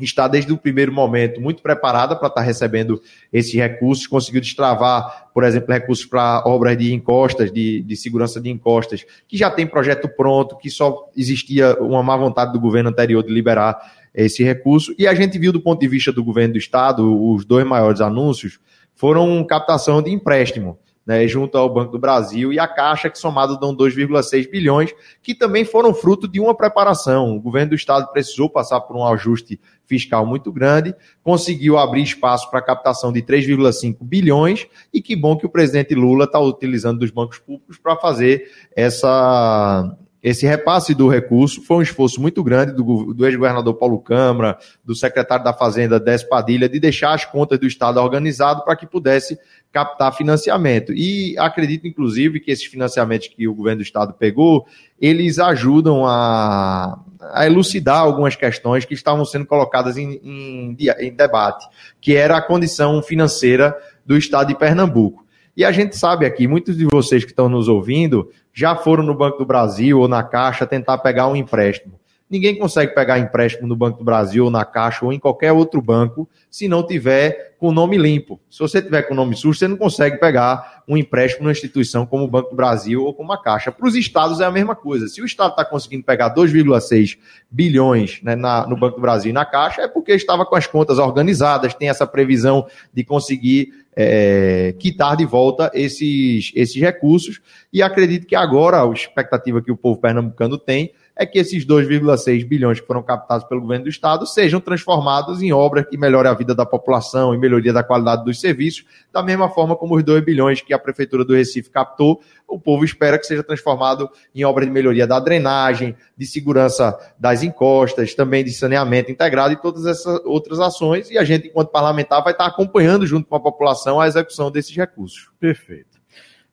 está 0.00 0.28
desde 0.28 0.52
o 0.52 0.58
primeiro 0.58 0.92
momento 0.92 1.40
muito 1.40 1.62
preparada 1.62 2.14
para 2.14 2.28
estar 2.28 2.40
recebendo 2.40 3.00
esses 3.32 3.52
recursos, 3.54 4.06
conseguiu 4.06 4.40
destravar, 4.40 5.28
por 5.34 5.44
exemplo, 5.44 5.72
recursos 5.72 6.06
para 6.06 6.42
obras 6.46 6.76
de 6.76 6.92
encostas, 6.92 7.52
de, 7.52 7.82
de 7.82 7.96
segurança 7.96 8.40
de 8.40 8.50
encostas, 8.50 9.04
que 9.26 9.36
já 9.36 9.50
tem 9.50 9.66
projeto 9.66 10.08
pronto, 10.08 10.56
que 10.56 10.70
só 10.70 11.10
existia 11.16 11.76
uma 11.80 12.02
má 12.02 12.16
vontade 12.16 12.52
do 12.52 12.60
governo 12.60 12.90
anterior 12.90 13.22
de 13.22 13.32
liberar 13.32 13.76
esse 14.14 14.42
recurso. 14.42 14.94
E 14.98 15.06
a 15.06 15.14
gente 15.14 15.38
viu 15.38 15.52
do 15.52 15.60
ponto 15.60 15.80
de 15.80 15.88
vista 15.88 16.12
do 16.12 16.24
governo 16.24 16.54
do 16.54 16.58
estado, 16.58 17.32
os 17.32 17.44
dois 17.44 17.66
maiores 17.66 18.00
anúncios 18.00 18.58
foram 18.94 19.44
captação 19.44 20.02
de 20.02 20.10
empréstimo 20.10 20.78
né, 21.08 21.26
junto 21.26 21.56
ao 21.56 21.72
Banco 21.72 21.92
do 21.92 21.98
Brasil 21.98 22.52
e 22.52 22.60
a 22.60 22.68
Caixa, 22.68 23.08
que 23.08 23.18
somado 23.18 23.58
dão 23.58 23.74
2,6 23.74 24.50
bilhões, 24.50 24.94
que 25.22 25.34
também 25.34 25.64
foram 25.64 25.94
fruto 25.94 26.28
de 26.28 26.38
uma 26.38 26.54
preparação. 26.54 27.34
O 27.34 27.40
governo 27.40 27.70
do 27.70 27.74
Estado 27.74 28.12
precisou 28.12 28.50
passar 28.50 28.82
por 28.82 28.94
um 28.94 29.02
ajuste 29.06 29.58
fiscal 29.86 30.26
muito 30.26 30.52
grande, 30.52 30.94
conseguiu 31.22 31.78
abrir 31.78 32.02
espaço 32.02 32.50
para 32.50 32.60
captação 32.60 33.10
de 33.10 33.22
3,5 33.22 33.96
bilhões, 34.02 34.66
e 34.92 35.00
que 35.00 35.16
bom 35.16 35.34
que 35.34 35.46
o 35.46 35.48
presidente 35.48 35.94
Lula 35.94 36.26
está 36.26 36.38
utilizando 36.38 36.98
dos 36.98 37.10
bancos 37.10 37.38
públicos 37.38 37.78
para 37.78 37.96
fazer 37.96 38.50
essa 38.76 39.96
esse 40.22 40.46
repasse 40.46 40.94
do 40.94 41.08
recurso 41.08 41.62
foi 41.62 41.76
um 41.76 41.82
esforço 41.82 42.20
muito 42.20 42.42
grande 42.42 42.72
do, 42.72 43.14
do 43.14 43.24
ex-governador 43.24 43.74
Paulo 43.74 44.00
Câmara, 44.00 44.58
do 44.84 44.94
secretário 44.94 45.44
da 45.44 45.52
Fazenda, 45.52 46.00
Décio 46.00 46.28
Padilha, 46.28 46.68
de 46.68 46.80
deixar 46.80 47.14
as 47.14 47.24
contas 47.24 47.58
do 47.58 47.66
Estado 47.66 48.00
organizado 48.00 48.64
para 48.64 48.74
que 48.74 48.86
pudesse 48.86 49.38
captar 49.70 50.12
financiamento. 50.12 50.92
E 50.92 51.38
acredito, 51.38 51.86
inclusive, 51.86 52.40
que 52.40 52.50
esses 52.50 52.66
financiamentos 52.66 53.28
que 53.28 53.46
o 53.46 53.54
governo 53.54 53.78
do 53.78 53.84
Estado 53.84 54.12
pegou, 54.12 54.66
eles 55.00 55.38
ajudam 55.38 56.04
a, 56.04 56.98
a 57.32 57.46
elucidar 57.46 58.00
algumas 58.00 58.34
questões 58.34 58.84
que 58.84 58.94
estavam 58.94 59.24
sendo 59.24 59.46
colocadas 59.46 59.96
em, 59.96 60.20
em, 60.24 60.76
em 60.98 61.12
debate, 61.12 61.64
que 62.00 62.16
era 62.16 62.36
a 62.36 62.42
condição 62.42 63.00
financeira 63.02 63.76
do 64.04 64.16
Estado 64.16 64.48
de 64.48 64.56
Pernambuco. 64.56 65.27
E 65.58 65.64
a 65.64 65.72
gente 65.72 65.96
sabe 65.96 66.24
aqui, 66.24 66.46
muitos 66.46 66.76
de 66.76 66.86
vocês 66.86 67.24
que 67.24 67.32
estão 67.32 67.48
nos 67.48 67.66
ouvindo 67.66 68.30
já 68.54 68.76
foram 68.76 69.02
no 69.02 69.12
Banco 69.12 69.38
do 69.38 69.44
Brasil 69.44 69.98
ou 69.98 70.06
na 70.06 70.22
Caixa 70.22 70.64
tentar 70.64 70.98
pegar 70.98 71.26
um 71.26 71.34
empréstimo. 71.34 71.98
Ninguém 72.30 72.58
consegue 72.58 72.94
pegar 72.94 73.18
empréstimo 73.18 73.66
no 73.66 73.74
Banco 73.74 73.98
do 73.98 74.04
Brasil 74.04 74.44
ou 74.44 74.50
na 74.50 74.64
Caixa 74.64 75.04
ou 75.04 75.12
em 75.12 75.18
qualquer 75.18 75.52
outro 75.52 75.80
banco 75.80 76.28
se 76.50 76.68
não 76.68 76.86
tiver 76.86 77.56
com 77.58 77.72
nome 77.72 77.96
limpo. 77.96 78.38
Se 78.48 78.60
você 78.60 78.80
tiver 78.80 79.02
com 79.02 79.14
nome 79.14 79.34
sujo, 79.34 79.58
você 79.58 79.66
não 79.66 79.76
consegue 79.76 80.18
pegar 80.18 80.84
um 80.86 80.96
empréstimo 80.96 81.44
numa 81.44 81.52
instituição 81.52 82.06
como 82.06 82.24
o 82.24 82.28
Banco 82.28 82.50
do 82.50 82.56
Brasil 82.56 83.04
ou 83.04 83.12
como 83.12 83.32
a 83.32 83.42
Caixa. 83.42 83.72
Para 83.72 83.86
os 83.86 83.96
estados 83.96 84.40
é 84.40 84.44
a 84.44 84.50
mesma 84.50 84.76
coisa. 84.76 85.08
Se 85.08 85.20
o 85.20 85.24
estado 85.24 85.50
está 85.50 85.64
conseguindo 85.64 86.04
pegar 86.04 86.34
2,6 86.34 87.18
bilhões 87.50 88.20
né, 88.22 88.36
na, 88.36 88.66
no 88.66 88.76
Banco 88.76 88.96
do 88.96 89.02
Brasil 89.02 89.30
e 89.30 89.32
na 89.32 89.44
Caixa, 89.44 89.82
é 89.82 89.88
porque 89.88 90.12
estava 90.12 90.46
com 90.46 90.54
as 90.54 90.66
contas 90.66 90.98
organizadas, 90.98 91.74
tem 91.74 91.88
essa 91.88 92.06
previsão 92.06 92.66
de 92.94 93.02
conseguir 93.02 93.72
é, 93.96 94.74
quitar 94.78 95.16
de 95.16 95.24
volta 95.24 95.70
esses, 95.74 96.52
esses 96.54 96.80
recursos. 96.80 97.40
E 97.72 97.82
acredito 97.82 98.26
que 98.26 98.36
agora 98.36 98.82
a 98.82 98.92
expectativa 98.92 99.60
que 99.60 99.72
o 99.72 99.76
povo 99.76 100.00
pernambucano 100.00 100.56
tem 100.56 100.92
é 101.18 101.26
que 101.26 101.36
esses 101.36 101.66
2,6 101.66 102.46
bilhões 102.46 102.80
que 102.80 102.86
foram 102.86 103.02
captados 103.02 103.44
pelo 103.48 103.60
governo 103.60 103.84
do 103.84 103.90
Estado 103.90 104.24
sejam 104.24 104.60
transformados 104.60 105.42
em 105.42 105.52
obras 105.52 105.84
que 105.88 105.98
melhorem 105.98 106.30
a 106.30 106.34
vida 106.34 106.54
da 106.54 106.64
população 106.64 107.34
e 107.34 107.38
melhoria 107.38 107.72
da 107.72 107.82
qualidade 107.82 108.24
dos 108.24 108.40
serviços, 108.40 108.84
da 109.12 109.20
mesma 109.20 109.48
forma 109.50 109.74
como 109.74 109.96
os 109.96 110.04
2 110.04 110.24
bilhões 110.24 110.60
que 110.60 110.72
a 110.72 110.78
Prefeitura 110.78 111.24
do 111.24 111.34
Recife 111.34 111.70
captou, 111.70 112.20
o 112.46 112.58
povo 112.58 112.84
espera 112.84 113.18
que 113.18 113.26
seja 113.26 113.42
transformado 113.42 114.08
em 114.32 114.44
obras 114.44 114.68
de 114.68 114.72
melhoria 114.72 115.08
da 115.08 115.18
drenagem, 115.18 115.96
de 116.16 116.24
segurança 116.24 116.96
das 117.18 117.42
encostas, 117.42 118.14
também 118.14 118.44
de 118.44 118.52
saneamento 118.52 119.10
integrado 119.10 119.52
e 119.52 119.60
todas 119.60 119.86
essas 119.86 120.24
outras 120.24 120.60
ações, 120.60 121.10
e 121.10 121.18
a 121.18 121.24
gente, 121.24 121.48
enquanto 121.48 121.70
parlamentar, 121.70 122.22
vai 122.22 122.32
estar 122.32 122.46
acompanhando 122.46 123.04
junto 123.04 123.26
com 123.26 123.34
a 123.34 123.40
população 123.40 124.00
a 124.00 124.06
execução 124.06 124.52
desses 124.52 124.74
recursos. 124.74 125.28
Perfeito. 125.40 125.97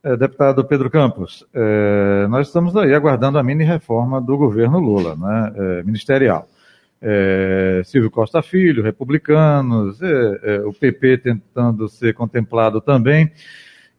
É, 0.05 0.15
deputado 0.15 0.63
Pedro 0.63 0.87
Campos, 0.87 1.43
é, 1.51 2.27
nós 2.29 2.45
estamos 2.45 2.77
aí 2.77 2.93
aguardando 2.93 3.39
a 3.39 3.43
mini-reforma 3.43 4.21
do 4.21 4.37
governo 4.37 4.77
Lula, 4.77 5.15
né, 5.15 5.53
é, 5.55 5.83
ministerial. 5.83 6.47
Silvio 7.83 8.09
Costa 8.09 8.41
Filho, 8.41 8.81
republicanos, 8.81 9.99
o 10.65 10.73
PP 10.73 11.19
tentando 11.19 11.87
ser 11.87 12.15
contemplado 12.15 12.81
também. 12.81 13.31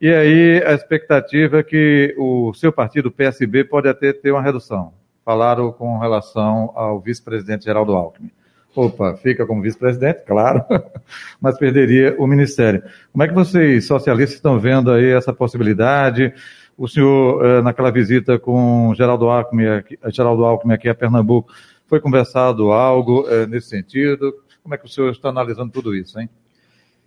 E 0.01 0.13
aí 0.13 0.61
a 0.65 0.73
expectativa 0.73 1.61
é 1.61 1.63
que 1.63 2.17
o 2.19 2.53
seu 2.55 2.73
partido, 2.73 3.07
o 3.07 3.13
PSB, 3.13 3.63
pode 3.63 3.89
até 3.89 4.13
ter 4.13 4.33
uma 4.33 4.43
redução. 4.43 4.93
Falaram 5.25 5.71
com 5.71 5.99
relação 5.99 6.73
ao 6.75 7.01
vice-presidente 7.01 7.67
Geraldo 7.67 7.93
Alckmin. 7.95 8.33
Opa, 8.77 9.17
fica 9.17 9.47
como 9.47 9.63
vice-presidente, 9.63 10.23
claro, 10.27 10.63
mas 11.41 11.59
perderia 11.59 12.15
o 12.19 12.27
ministério. 12.27 12.83
Como 13.11 13.25
é 13.25 13.29
que 13.29 13.33
vocês, 13.33 13.87
socialistas, 13.87 14.37
estão 14.37 14.61
vendo 14.61 14.93
aí 14.93 15.13
essa 15.13 15.33
possibilidade? 15.33 16.35
O 16.77 16.87
senhor, 16.87 17.43
eh, 17.43 17.63
naquela 17.63 17.91
visita 17.91 18.39
com 18.39 18.93
Geraldo 18.95 19.31
Alckmin, 19.31 19.67
aqui, 19.67 19.99
Geraldo 20.09 20.45
Alckmin 20.45 20.75
aqui 20.75 20.91
a 20.91 20.95
Pernambuco, 20.95 21.51
foi 21.87 22.01
conversado 22.01 22.71
algo 22.71 23.27
eh, 23.31 23.47
nesse 23.47 23.71
sentido? 23.71 24.35
Como 24.63 24.75
é 24.75 24.79
que 24.79 24.85
o 24.85 24.89
senhor 24.89 25.11
está 25.11 25.31
analisando 25.31 25.73
tudo 25.73 25.95
isso, 25.95 26.21
hein? 26.21 26.29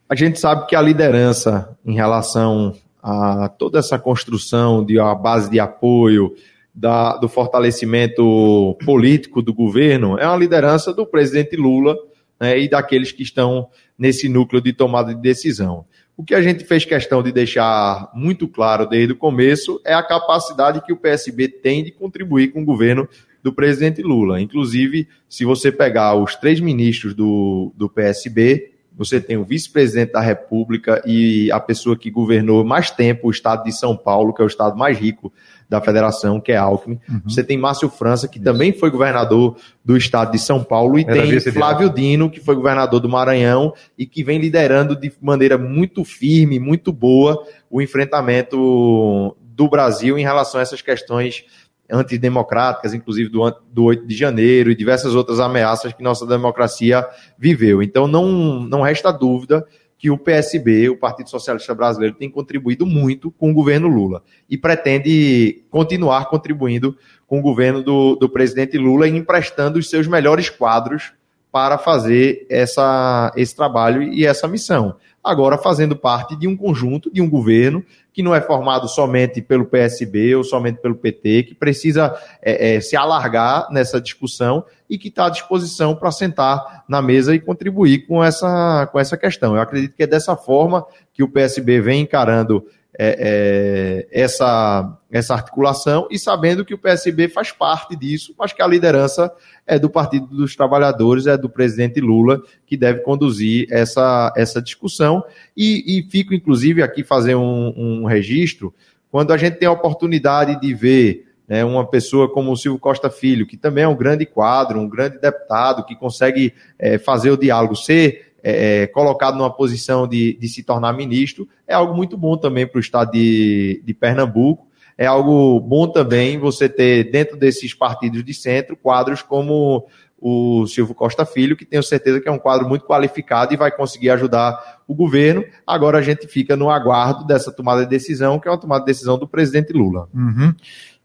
A 0.10 0.16
gente 0.16 0.40
sabe 0.40 0.66
que 0.66 0.76
a 0.76 0.82
liderança 0.82 1.78
em 1.86 1.94
relação 1.94 2.74
a 3.02 3.48
toda 3.48 3.78
essa 3.78 4.00
construção 4.00 4.84
de 4.84 4.98
uma 4.98 5.14
base 5.14 5.52
de 5.52 5.60
apoio, 5.60 6.34
da, 6.80 7.18
do 7.18 7.28
fortalecimento 7.28 8.78
político 8.86 9.42
do 9.42 9.54
governo 9.54 10.18
é 10.18 10.26
uma 10.26 10.38
liderança 10.38 10.94
do 10.94 11.06
presidente 11.06 11.58
Lula 11.58 11.98
né, 12.40 12.58
e 12.58 12.70
daqueles 12.70 13.12
que 13.12 13.22
estão 13.22 13.68
nesse 13.98 14.30
núcleo 14.30 14.62
de 14.62 14.72
tomada 14.72 15.14
de 15.14 15.20
decisão. 15.20 15.86
O 16.16 16.24
que 16.24 16.34
a 16.34 16.42
gente 16.42 16.64
fez 16.64 16.86
questão 16.86 17.22
de 17.22 17.34
deixar 17.34 18.10
muito 18.14 18.48
claro 18.48 18.88
desde 18.88 19.12
o 19.12 19.18
começo 19.18 19.82
é 19.86 19.94
a 19.94 20.02
capacidade 20.02 20.82
que 20.86 20.94
o 20.94 20.98
PSB 20.98 21.50
tem 21.50 21.84
de 21.84 21.92
contribuir 21.92 22.54
com 22.54 22.62
o 22.62 22.66
governo 22.66 23.10
do 23.44 23.52
presidente 23.52 24.02
Lula. 24.02 24.40
Inclusive, 24.40 25.06
se 25.28 25.44
você 25.44 25.74
pegar 25.74 26.16
os 26.16 26.36
três 26.36 26.62
ministros 26.62 27.14
do, 27.14 27.74
do 27.76 27.90
PSB, 27.90 28.72
você 28.98 29.20
tem 29.20 29.38
o 29.38 29.46
vice-presidente 29.46 30.14
da 30.14 30.22
República 30.22 31.02
e 31.06 31.50
a 31.52 31.60
pessoa 31.60 31.98
que 31.98 32.10
governou 32.10 32.66
mais 32.66 32.92
tempo 32.92 33.28
o 33.28 33.32
estado 33.32 33.64
de 33.64 33.72
São 33.72 33.96
Paulo, 33.96 34.34
que 34.34 34.42
é 34.42 34.46
o 34.46 34.48
estado 34.48 34.78
mais 34.78 34.98
rico 34.98 35.32
da 35.70 35.80
federação, 35.80 36.42
que 36.42 36.52
é 36.52 36.58
Alckmin. 36.58 37.00
Uhum. 37.08 37.22
Você 37.26 37.44
tem 37.44 37.58
Márcio 37.58 37.90
França, 37.90 38.28
que 38.28 38.38
Isso. 38.38 38.44
também 38.44 38.74
foi 38.74 38.90
governador 38.90 39.56
do 39.86 39.96
estado 39.96 40.32
de 40.32 40.40
São 40.40 40.64
Paulo, 40.64 40.98
e 40.98 41.04
Era 41.04 41.14
tem 41.14 41.40
Flávio 41.40 41.90
Dino, 41.92 42.30
que 42.30 42.40
foi 42.40 42.56
governador 42.56 43.00
do 43.00 43.08
Maranhão 43.08 43.72
e 43.96 44.06
que 44.06 44.24
vem 44.24 44.40
liderando 44.40 44.96
de 44.96 45.14
maneira 45.22 45.58
muito 45.60 46.04
firme, 46.04 46.60
muito 46.60 46.92
boa, 46.92 47.46
o 47.70 47.82
enfrentamento 47.82 49.38
do 49.42 49.70
Brasil 49.70 50.18
em 50.18 50.24
relação 50.24 50.60
a 50.60 50.64
essas 50.64 50.82
questões 50.82 51.46
antidemocráticas, 51.92 52.94
inclusive 52.94 53.30
do, 53.30 53.50
do 53.72 53.84
8 53.84 54.08
de 54.08 54.16
janeiro 54.16 54.72
e 54.72 54.76
diversas 54.76 55.16
outras 55.16 55.40
ameaças 55.40 55.94
que 55.94 56.04
nossa 56.04 56.26
democracia 56.26 57.06
viveu. 57.38 57.82
Então 57.82 58.08
não, 58.08 58.60
não 58.62 58.82
resta 58.82 59.12
dúvida 59.12 59.66
que 60.00 60.10
o 60.10 60.18
PSB, 60.18 60.88
o 60.90 60.98
Partido 60.98 61.30
Socialista 61.30 61.76
Brasileiro, 61.76 62.16
tem 62.16 62.32
contribuído 62.32 62.86
muito 62.86 63.30
com 63.32 63.52
o 63.52 63.54
governo 63.54 63.90
Lula 63.90 64.24
e 64.50 64.58
pretende 64.58 65.62
continuar 65.70 66.30
contribuindo 66.30 66.98
com 67.28 67.38
o 67.40 67.42
governo 67.42 67.84
do, 67.84 68.16
do 68.16 68.30
presidente 68.30 68.78
Lula 68.78 69.10
e 69.10 69.16
emprestando 69.16 69.78
os 69.78 69.90
seus 69.90 70.08
melhores 70.08 70.50
quadros 70.50 71.12
para 71.52 71.78
fazer 71.78 72.46
essa, 72.50 73.34
esse 73.36 73.54
trabalho 73.54 74.02
e 74.02 74.26
essa 74.26 74.48
missão. 74.48 74.96
Agora 75.22 75.58
fazendo 75.58 75.98
parte 75.98 76.34
de 76.36 76.48
um 76.48 76.56
conjunto, 76.56 77.12
de 77.12 77.22
um 77.22 77.30
governo 77.30 77.84
que 78.20 78.24
não 78.24 78.36
é 78.36 78.42
formado 78.42 78.86
somente 78.90 79.42
pelo 79.42 79.66
PSB 79.66 80.36
ou 80.36 80.44
somente 80.44 80.82
pelo 80.82 80.94
PT, 80.94 81.44
que 81.44 81.56
precisa 81.56 82.14
é, 82.42 82.76
é, 82.76 82.82
se 82.82 82.98
alargar 82.98 83.72
nessa 83.72 84.02
discussão 84.02 84.66
e 84.90 84.98
que 84.98 85.08
está 85.08 85.28
à 85.28 85.30
disposição 85.30 85.96
para 85.96 86.12
sentar 86.12 86.84
na 86.86 87.02
mesa 87.02 87.34
e 87.34 87.40
contribuir 87.40 88.06
com 88.06 88.22
essa, 88.22 88.90
com 88.92 89.00
essa 89.00 89.16
questão. 89.16 89.56
Eu 89.56 89.62
acredito 89.62 89.96
que 89.96 90.04
é 90.04 90.08
dessa 90.08 90.36
forma 90.36 90.86
que 91.14 91.24
o 91.24 91.30
PSB 91.30 91.80
vem 91.80 92.02
encarando 92.02 92.66
é, 93.02 94.08
é, 94.12 94.22
essa, 94.22 95.00
essa 95.10 95.34
articulação 95.34 96.06
e 96.12 96.20
sabendo 96.20 96.66
que 96.66 96.74
o 96.74 96.78
PSB 96.78 97.30
faz 97.30 97.50
parte 97.50 97.96
disso, 97.96 98.36
mas 98.38 98.52
que 98.52 98.62
a 98.62 98.68
liderança 98.68 99.32
é 99.66 99.80
do 99.80 99.90
Partido 99.90 100.28
dos 100.28 100.54
Trabalhadores, 100.54 101.26
é 101.26 101.38
do 101.38 101.50
presidente 101.50 102.02
Lula, 102.02 102.42
que 102.68 102.76
deve 102.76 103.00
conduzir 103.00 103.68
essa, 103.72 104.34
essa 104.36 104.62
discussão. 104.62 105.24
E, 105.56 106.00
e 106.00 106.04
fico, 106.12 106.34
inclusive, 106.34 106.84
aqui 106.84 107.02
fazer 107.02 107.36
um, 107.36 107.74
um 107.78 108.06
registro, 108.06 108.74
quando 109.10 109.32
a 109.32 109.38
gente 109.38 109.56
tem 109.56 109.68
a 109.70 109.72
oportunidade 109.72 110.60
de 110.60 110.74
ver 110.74 111.26
né, 111.48 111.64
uma 111.64 111.88
pessoa 111.88 112.30
como 112.30 112.52
o 112.52 112.58
Silvio 112.58 112.80
Costa 112.80 113.10
Filho, 113.10 113.48
que 113.48 113.56
também 113.56 113.86
é 113.86 113.88
um 113.88 113.96
grande 113.96 114.26
quadro, 114.26 114.78
um 114.78 114.90
grande 114.90 115.20
deputado, 115.20 115.86
que 115.86 115.96
consegue 115.96 116.54
é, 116.78 116.98
fazer 116.98 117.32
o 117.32 117.38
diálogo 117.38 117.78
ser 117.78 118.29
é, 118.44 118.84
é, 118.84 118.88
colocado 118.88 119.38
numa 119.38 119.54
posição 119.54 120.08
de, 120.08 120.38
de 120.40 120.48
se 120.48 120.64
tornar 120.64 120.94
ministro, 120.94 121.48
é 121.68 121.74
algo 121.74 121.94
muito 121.96 122.18
bom 122.18 122.38
também 122.38 122.66
para 122.68 122.78
o 122.78 122.82
estado 122.82 123.12
de, 123.12 123.82
de 123.86 123.94
Pernambuco. 123.94 124.68
É 124.98 125.06
algo 125.06 125.60
bom 125.62 125.88
também 125.88 126.38
você 126.38 126.68
ter, 126.68 127.10
dentro 127.10 127.38
desses 127.38 127.74
partidos 127.74 128.24
de 128.24 128.34
centro, 128.34 128.76
quadros 128.76 129.22
como 129.22 129.88
o 130.22 130.68
Silvio 130.68 130.94
Costa 130.94 131.26
Filho, 131.26 131.56
que 131.56 131.66
tenho 131.66 131.82
certeza 131.82 132.20
que 132.20 132.28
é 132.28 132.32
um 132.32 132.38
quadro 132.38 132.68
muito 132.68 132.86
qualificado 132.86 133.54
e 133.54 133.58
vai 133.58 133.72
conseguir 133.72 134.10
ajudar 134.10 134.82
o 134.88 134.94
governo. 134.94 135.44
Agora 135.66 136.00
a 136.00 136.02
gente 136.02 136.28
fica 136.28 136.58
no 136.58 136.70
aguardo 136.70 137.26
dessa 137.26 137.52
tomada 137.52 137.84
de 137.84 137.90
decisão, 137.90 138.40
que 138.40 138.48
é 138.48 138.52
uma 138.52 138.60
tomada 138.60 138.82
de 138.82 138.88
decisão 138.88 139.18
do 139.18 139.28
presidente 139.28 139.72
Lula. 139.72 140.10
Uhum. 140.14 140.54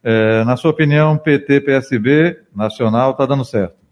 É, 0.02 0.44
na 0.44 0.56
sua 0.56 0.70
opinião, 0.70 1.16
PT, 1.16 1.60
PSB, 1.60 2.40
nacional, 2.54 3.12
está 3.12 3.24
dando 3.24 3.44
certo? 3.44 3.83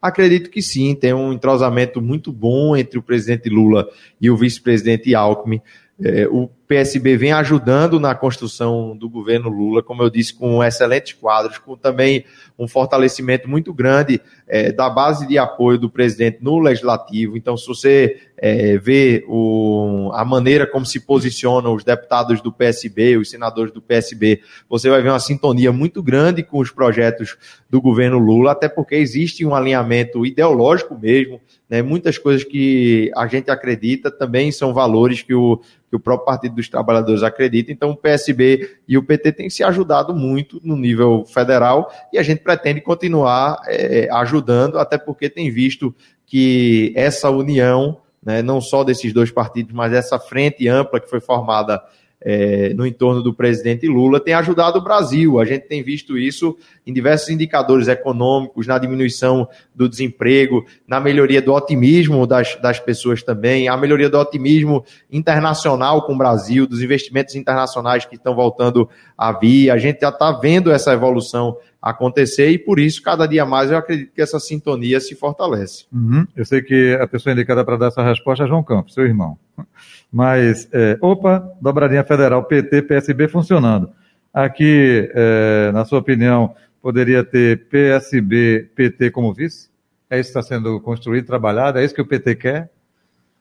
Acredito 0.00 0.50
que 0.50 0.62
sim, 0.62 0.94
tem 0.94 1.12
um 1.12 1.32
entrosamento 1.32 2.00
muito 2.00 2.32
bom 2.32 2.76
entre 2.76 2.98
o 2.98 3.02
presidente 3.02 3.48
Lula 3.48 3.88
e 4.20 4.30
o 4.30 4.36
vice-presidente 4.36 5.14
Alckmin. 5.14 5.60
É, 6.00 6.26
o 6.28 6.50
PSB 6.66 7.16
vem 7.16 7.32
ajudando 7.32 8.00
na 8.00 8.14
construção 8.14 8.96
do 8.96 9.08
governo 9.08 9.48
Lula, 9.48 9.82
como 9.82 10.02
eu 10.02 10.10
disse, 10.10 10.34
com 10.34 10.62
excelentes 10.62 11.12
quadros, 11.12 11.58
com 11.58 11.76
também 11.76 12.24
um 12.58 12.66
fortalecimento 12.66 13.48
muito 13.48 13.72
grande 13.72 14.20
é, 14.48 14.72
da 14.72 14.88
base 14.88 15.26
de 15.26 15.38
apoio 15.38 15.78
do 15.78 15.90
presidente 15.90 16.38
no 16.40 16.58
legislativo. 16.58 17.36
Então, 17.36 17.56
se 17.56 17.66
você 17.66 18.20
é, 18.36 18.78
vê 18.78 19.24
o, 19.28 20.10
a 20.14 20.24
maneira 20.24 20.66
como 20.66 20.84
se 20.84 21.00
posicionam 21.00 21.74
os 21.74 21.84
deputados 21.84 22.40
do 22.40 22.52
PSB, 22.52 23.16
os 23.16 23.30
senadores 23.30 23.72
do 23.72 23.82
PSB, 23.82 24.40
você 24.68 24.90
vai 24.90 25.02
ver 25.02 25.10
uma 25.10 25.20
sintonia 25.20 25.72
muito 25.72 26.02
grande 26.02 26.42
com 26.42 26.58
os 26.58 26.70
projetos 26.70 27.36
do 27.68 27.80
governo 27.80 28.18
Lula, 28.18 28.52
até 28.52 28.68
porque 28.68 28.94
existe 28.94 29.44
um 29.44 29.54
alinhamento 29.54 30.24
ideológico 30.26 30.98
mesmo. 30.98 31.40
Né, 31.68 31.82
muitas 31.82 32.16
coisas 32.16 32.44
que 32.44 33.10
a 33.16 33.26
gente 33.26 33.50
acredita 33.50 34.08
também 34.08 34.52
são 34.52 34.72
valores 34.72 35.22
que 35.22 35.34
o, 35.34 35.60
que 35.90 35.96
o 35.96 36.00
próprio 36.00 36.24
Partido 36.24 36.54
dos 36.56 36.68
Trabalhadores 36.68 37.22
acredita. 37.22 37.70
Então, 37.70 37.90
o 37.90 37.96
PSB 37.96 38.78
e 38.88 38.98
o 38.98 39.02
PT 39.02 39.32
têm 39.32 39.50
se 39.50 39.62
ajudado 39.62 40.14
muito 40.14 40.60
no 40.64 40.76
nível 40.76 41.24
federal 41.24 41.90
e 42.12 42.18
a 42.18 42.22
gente 42.22 42.40
pretende 42.40 42.80
continuar 42.80 43.60
é, 43.66 44.08
ajudando, 44.10 44.78
até 44.78 44.98
porque 44.98 45.30
tem 45.30 45.50
visto 45.50 45.94
que 46.26 46.92
essa 46.96 47.30
união, 47.30 47.98
né, 48.24 48.42
não 48.42 48.60
só 48.60 48.82
desses 48.82 49.12
dois 49.12 49.30
partidos, 49.30 49.72
mas 49.72 49.92
essa 49.92 50.18
frente 50.18 50.66
ampla 50.66 50.98
que 50.98 51.08
foi 51.08 51.20
formada 51.20 51.80
é, 52.20 52.72
no 52.74 52.86
entorno 52.86 53.22
do 53.22 53.34
presidente 53.34 53.86
Lula 53.86 54.18
tem 54.18 54.34
ajudado 54.34 54.78
o 54.78 54.82
Brasil. 54.82 55.38
A 55.38 55.44
gente 55.44 55.68
tem 55.68 55.82
visto 55.82 56.16
isso 56.16 56.56
em 56.86 56.92
diversos 56.92 57.28
indicadores 57.28 57.88
econômicos, 57.88 58.66
na 58.66 58.78
diminuição 58.78 59.48
do 59.74 59.88
desemprego, 59.88 60.64
na 60.86 60.98
melhoria 60.98 61.42
do 61.42 61.52
otimismo 61.52 62.26
das, 62.26 62.56
das 62.56 62.80
pessoas 62.80 63.22
também, 63.22 63.68
a 63.68 63.76
melhoria 63.76 64.08
do 64.08 64.18
otimismo 64.18 64.84
internacional 65.10 66.06
com 66.06 66.14
o 66.14 66.18
Brasil, 66.18 66.66
dos 66.66 66.82
investimentos 66.82 67.34
internacionais 67.34 68.04
que 68.04 68.16
estão 68.16 68.34
voltando 68.34 68.88
a 69.16 69.32
vir. 69.32 69.70
A 69.70 69.78
gente 69.78 70.00
já 70.00 70.08
está 70.08 70.32
vendo 70.32 70.70
essa 70.70 70.92
evolução 70.92 71.56
acontecer 71.90 72.50
e 72.50 72.58
por 72.58 72.80
isso, 72.80 73.00
cada 73.00 73.26
dia 73.26 73.46
mais, 73.46 73.70
eu 73.70 73.76
acredito 73.76 74.12
que 74.12 74.20
essa 74.20 74.40
sintonia 74.40 74.98
se 74.98 75.14
fortalece. 75.14 75.84
Uhum. 75.92 76.26
Eu 76.36 76.44
sei 76.44 76.60
que 76.60 76.98
a 77.00 77.06
pessoa 77.06 77.32
indicada 77.32 77.64
para 77.64 77.76
dar 77.76 77.86
essa 77.86 78.02
resposta 78.02 78.44
é 78.44 78.48
João 78.48 78.62
Campos, 78.62 78.92
seu 78.94 79.04
irmão. 79.04 79.38
Mas, 80.12 80.68
é, 80.72 80.98
opa, 81.00 81.48
dobradinha 81.60 82.02
federal, 82.02 82.42
PT, 82.44 82.82
PSB 82.82 83.28
funcionando. 83.28 83.90
Aqui, 84.34 85.08
é, 85.14 85.70
na 85.72 85.84
sua 85.84 86.00
opinião, 86.00 86.54
poderia 86.82 87.22
ter 87.22 87.68
PSB, 87.68 88.68
PT 88.74 89.10
como 89.10 89.32
vice? 89.32 89.68
É 90.10 90.18
isso 90.18 90.32
que 90.32 90.38
está 90.38 90.42
sendo 90.42 90.80
construído, 90.80 91.26
trabalhado? 91.26 91.78
É 91.78 91.84
isso 91.84 91.94
que 91.94 92.02
o 92.02 92.06
PT 92.06 92.34
quer? 92.34 92.70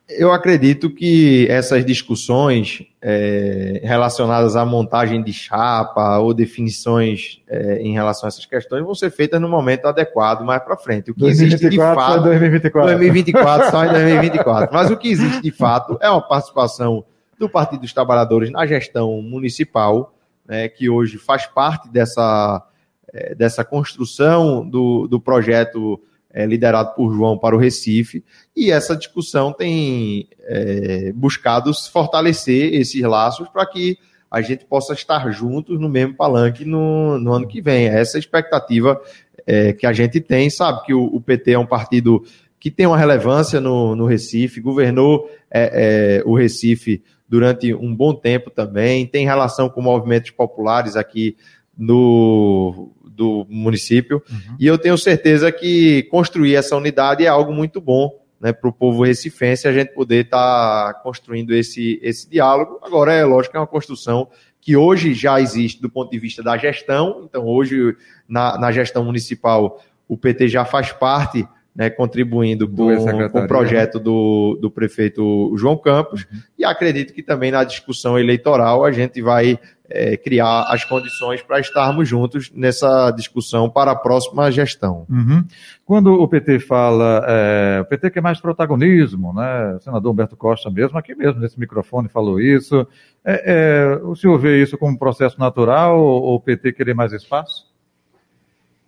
Eu 0.07 0.31
acredito 0.31 0.89
que 0.89 1.47
essas 1.49 1.83
discussões 1.83 2.83
é, 3.01 3.81
relacionadas 3.83 4.55
à 4.55 4.63
montagem 4.63 5.23
de 5.23 5.33
chapa 5.33 6.19
ou 6.19 6.31
definições 6.31 7.41
é, 7.47 7.79
em 7.81 7.91
relação 7.93 8.27
a 8.27 8.29
essas 8.29 8.45
questões 8.45 8.83
vão 8.83 8.93
ser 8.93 9.09
feitas 9.09 9.41
no 9.41 9.49
momento 9.49 9.87
adequado 9.87 10.45
mais 10.45 10.63
para 10.63 10.77
frente. 10.77 11.09
O 11.09 11.13
que 11.15 11.21
2024 11.21 11.57
existe 11.57 11.69
de 11.69 11.95
fato. 11.95 12.23
2024. 12.23 12.89
2024, 12.97 13.71
só 13.71 13.85
em 13.85 13.89
2024. 13.89 14.69
Mas 14.73 14.91
o 14.91 14.97
que 14.97 15.07
existe 15.07 15.41
de 15.41 15.51
fato 15.51 15.97
é 15.99 16.09
uma 16.09 16.21
participação 16.21 17.03
do 17.39 17.49
Partido 17.49 17.81
dos 17.81 17.93
Trabalhadores 17.93 18.51
na 18.51 18.65
gestão 18.67 19.21
municipal, 19.23 20.13
né, 20.47 20.69
que 20.69 20.87
hoje 20.87 21.17
faz 21.17 21.47
parte 21.47 21.89
dessa, 21.89 22.63
é, 23.11 23.33
dessa 23.33 23.65
construção 23.65 24.67
do, 24.67 25.07
do 25.07 25.19
projeto 25.19 25.99
é, 26.35 26.45
liderado 26.45 26.93
por 26.93 27.13
João 27.13 27.37
para 27.37 27.55
o 27.55 27.59
Recife, 27.59 28.21
e 28.53 28.69
essa 28.69 28.93
discussão 28.93 29.53
tem 29.53 30.27
é, 30.41 31.13
buscado 31.13 31.71
fortalecer 31.89 32.73
esses 32.73 33.01
laços 33.01 33.47
para 33.47 33.65
que 33.65 33.97
a 34.29 34.41
gente 34.41 34.65
possa 34.65 34.93
estar 34.93 35.31
juntos 35.31 35.79
no 35.79 35.87
mesmo 35.87 36.13
palanque 36.13 36.65
no, 36.65 37.17
no 37.17 37.31
ano 37.31 37.47
que 37.47 37.61
vem. 37.61 37.87
Essa 37.87 38.17
é 38.17 38.19
a 38.19 38.19
expectativa 38.19 39.01
é, 39.47 39.71
que 39.71 39.87
a 39.87 39.93
gente 39.93 40.19
tem, 40.19 40.49
sabe 40.49 40.83
que 40.83 40.93
o, 40.93 41.05
o, 41.05 41.21
PT 41.21 41.53
é 41.53 41.59
um 41.59 41.65
partido 41.65 42.21
que 42.59 42.69
tem 42.69 42.85
uma 42.85 42.97
relevância 42.97 43.61
no, 43.61 43.95
no 43.95 44.05
Recife, 44.05 44.59
governou 44.59 45.29
é, 45.49 46.19
é, 46.19 46.23
o 46.25 46.35
Recife 46.35 47.01
durante 47.29 47.73
um 47.73 47.95
bom 47.95 48.13
tempo 48.13 48.49
também, 48.49 49.07
tem 49.07 49.25
relação 49.25 49.69
com 49.69 49.81
movimentos 49.81 50.31
populares 50.31 50.97
aqui 50.97 51.37
no, 51.77 52.91
do 53.15 53.45
município. 53.49 54.21
Uhum. 54.29 54.55
E 54.59 54.67
eu 54.67 54.77
tenho 54.77 54.97
certeza 54.97 55.51
que 55.51 56.03
construir 56.03 56.55
essa 56.55 56.75
unidade 56.75 57.25
é 57.25 57.27
algo 57.27 57.53
muito 57.53 57.79
bom 57.79 58.11
né, 58.39 58.53
para 58.53 58.69
o 58.69 58.73
povo 58.73 59.03
recifense, 59.03 59.67
a 59.67 59.73
gente 59.73 59.93
poder 59.93 60.25
estar 60.25 60.93
tá 60.93 60.99
construindo 60.99 61.53
esse, 61.53 61.99
esse 62.03 62.29
diálogo. 62.29 62.79
Agora, 62.83 63.13
é 63.13 63.23
lógico 63.23 63.51
que 63.51 63.57
é 63.57 63.59
uma 63.59 63.67
construção 63.67 64.27
que 64.59 64.75
hoje 64.75 65.13
já 65.13 65.39
existe 65.39 65.81
do 65.81 65.89
ponto 65.89 66.11
de 66.11 66.19
vista 66.19 66.43
da 66.43 66.57
gestão. 66.57 67.23
Então, 67.23 67.45
hoje, 67.45 67.95
na, 68.27 68.57
na 68.57 68.71
gestão 68.71 69.03
municipal, 69.03 69.81
o 70.07 70.17
PT 70.17 70.47
já 70.47 70.65
faz 70.65 70.91
parte 70.91 71.47
né, 71.75 71.89
contribuindo 71.89 72.67
com, 72.69 72.95
com, 73.29 73.39
o 73.39 73.47
projeto 73.47 73.99
do, 73.99 74.57
do 74.61 74.71
prefeito 74.71 75.53
João 75.57 75.77
Campos, 75.77 76.25
uhum. 76.31 76.39
e 76.57 76.63
acredito 76.63 77.13
que 77.13 77.21
também 77.21 77.51
na 77.51 77.63
discussão 77.65 78.17
eleitoral 78.17 78.85
a 78.85 78.91
gente 78.91 79.21
vai 79.21 79.59
é, 79.89 80.17
criar 80.17 80.63
as 80.69 80.83
condições 80.83 81.41
para 81.41 81.59
estarmos 81.59 82.07
juntos 82.07 82.51
nessa 82.53 83.11
discussão 83.11 83.69
para 83.69 83.91
a 83.91 83.95
próxima 83.95 84.51
gestão. 84.51 85.05
Uhum. 85.09 85.43
Quando 85.85 86.13
o 86.13 86.27
PT 86.27 86.59
fala, 86.59 87.23
é, 87.27 87.79
o 87.81 87.85
PT 87.85 88.11
quer 88.11 88.21
mais 88.21 88.39
protagonismo, 88.39 89.33
né? 89.33 89.75
O 89.75 89.79
senador 89.79 90.11
Humberto 90.11 90.35
Costa 90.35 90.69
mesmo, 90.69 90.97
aqui 90.97 91.15
mesmo 91.15 91.39
nesse 91.39 91.59
microfone, 91.59 92.09
falou 92.09 92.39
isso. 92.39 92.87
É, 93.23 93.43
é 93.45 94.05
o 94.05 94.15
senhor 94.15 94.37
vê 94.39 94.61
isso 94.61 94.77
como 94.77 94.93
um 94.93 94.97
processo 94.97 95.39
natural 95.39 95.99
ou 95.99 96.35
o 96.35 96.39
PT 96.39 96.73
querer 96.73 96.93
mais 96.93 97.13
espaço? 97.13 97.73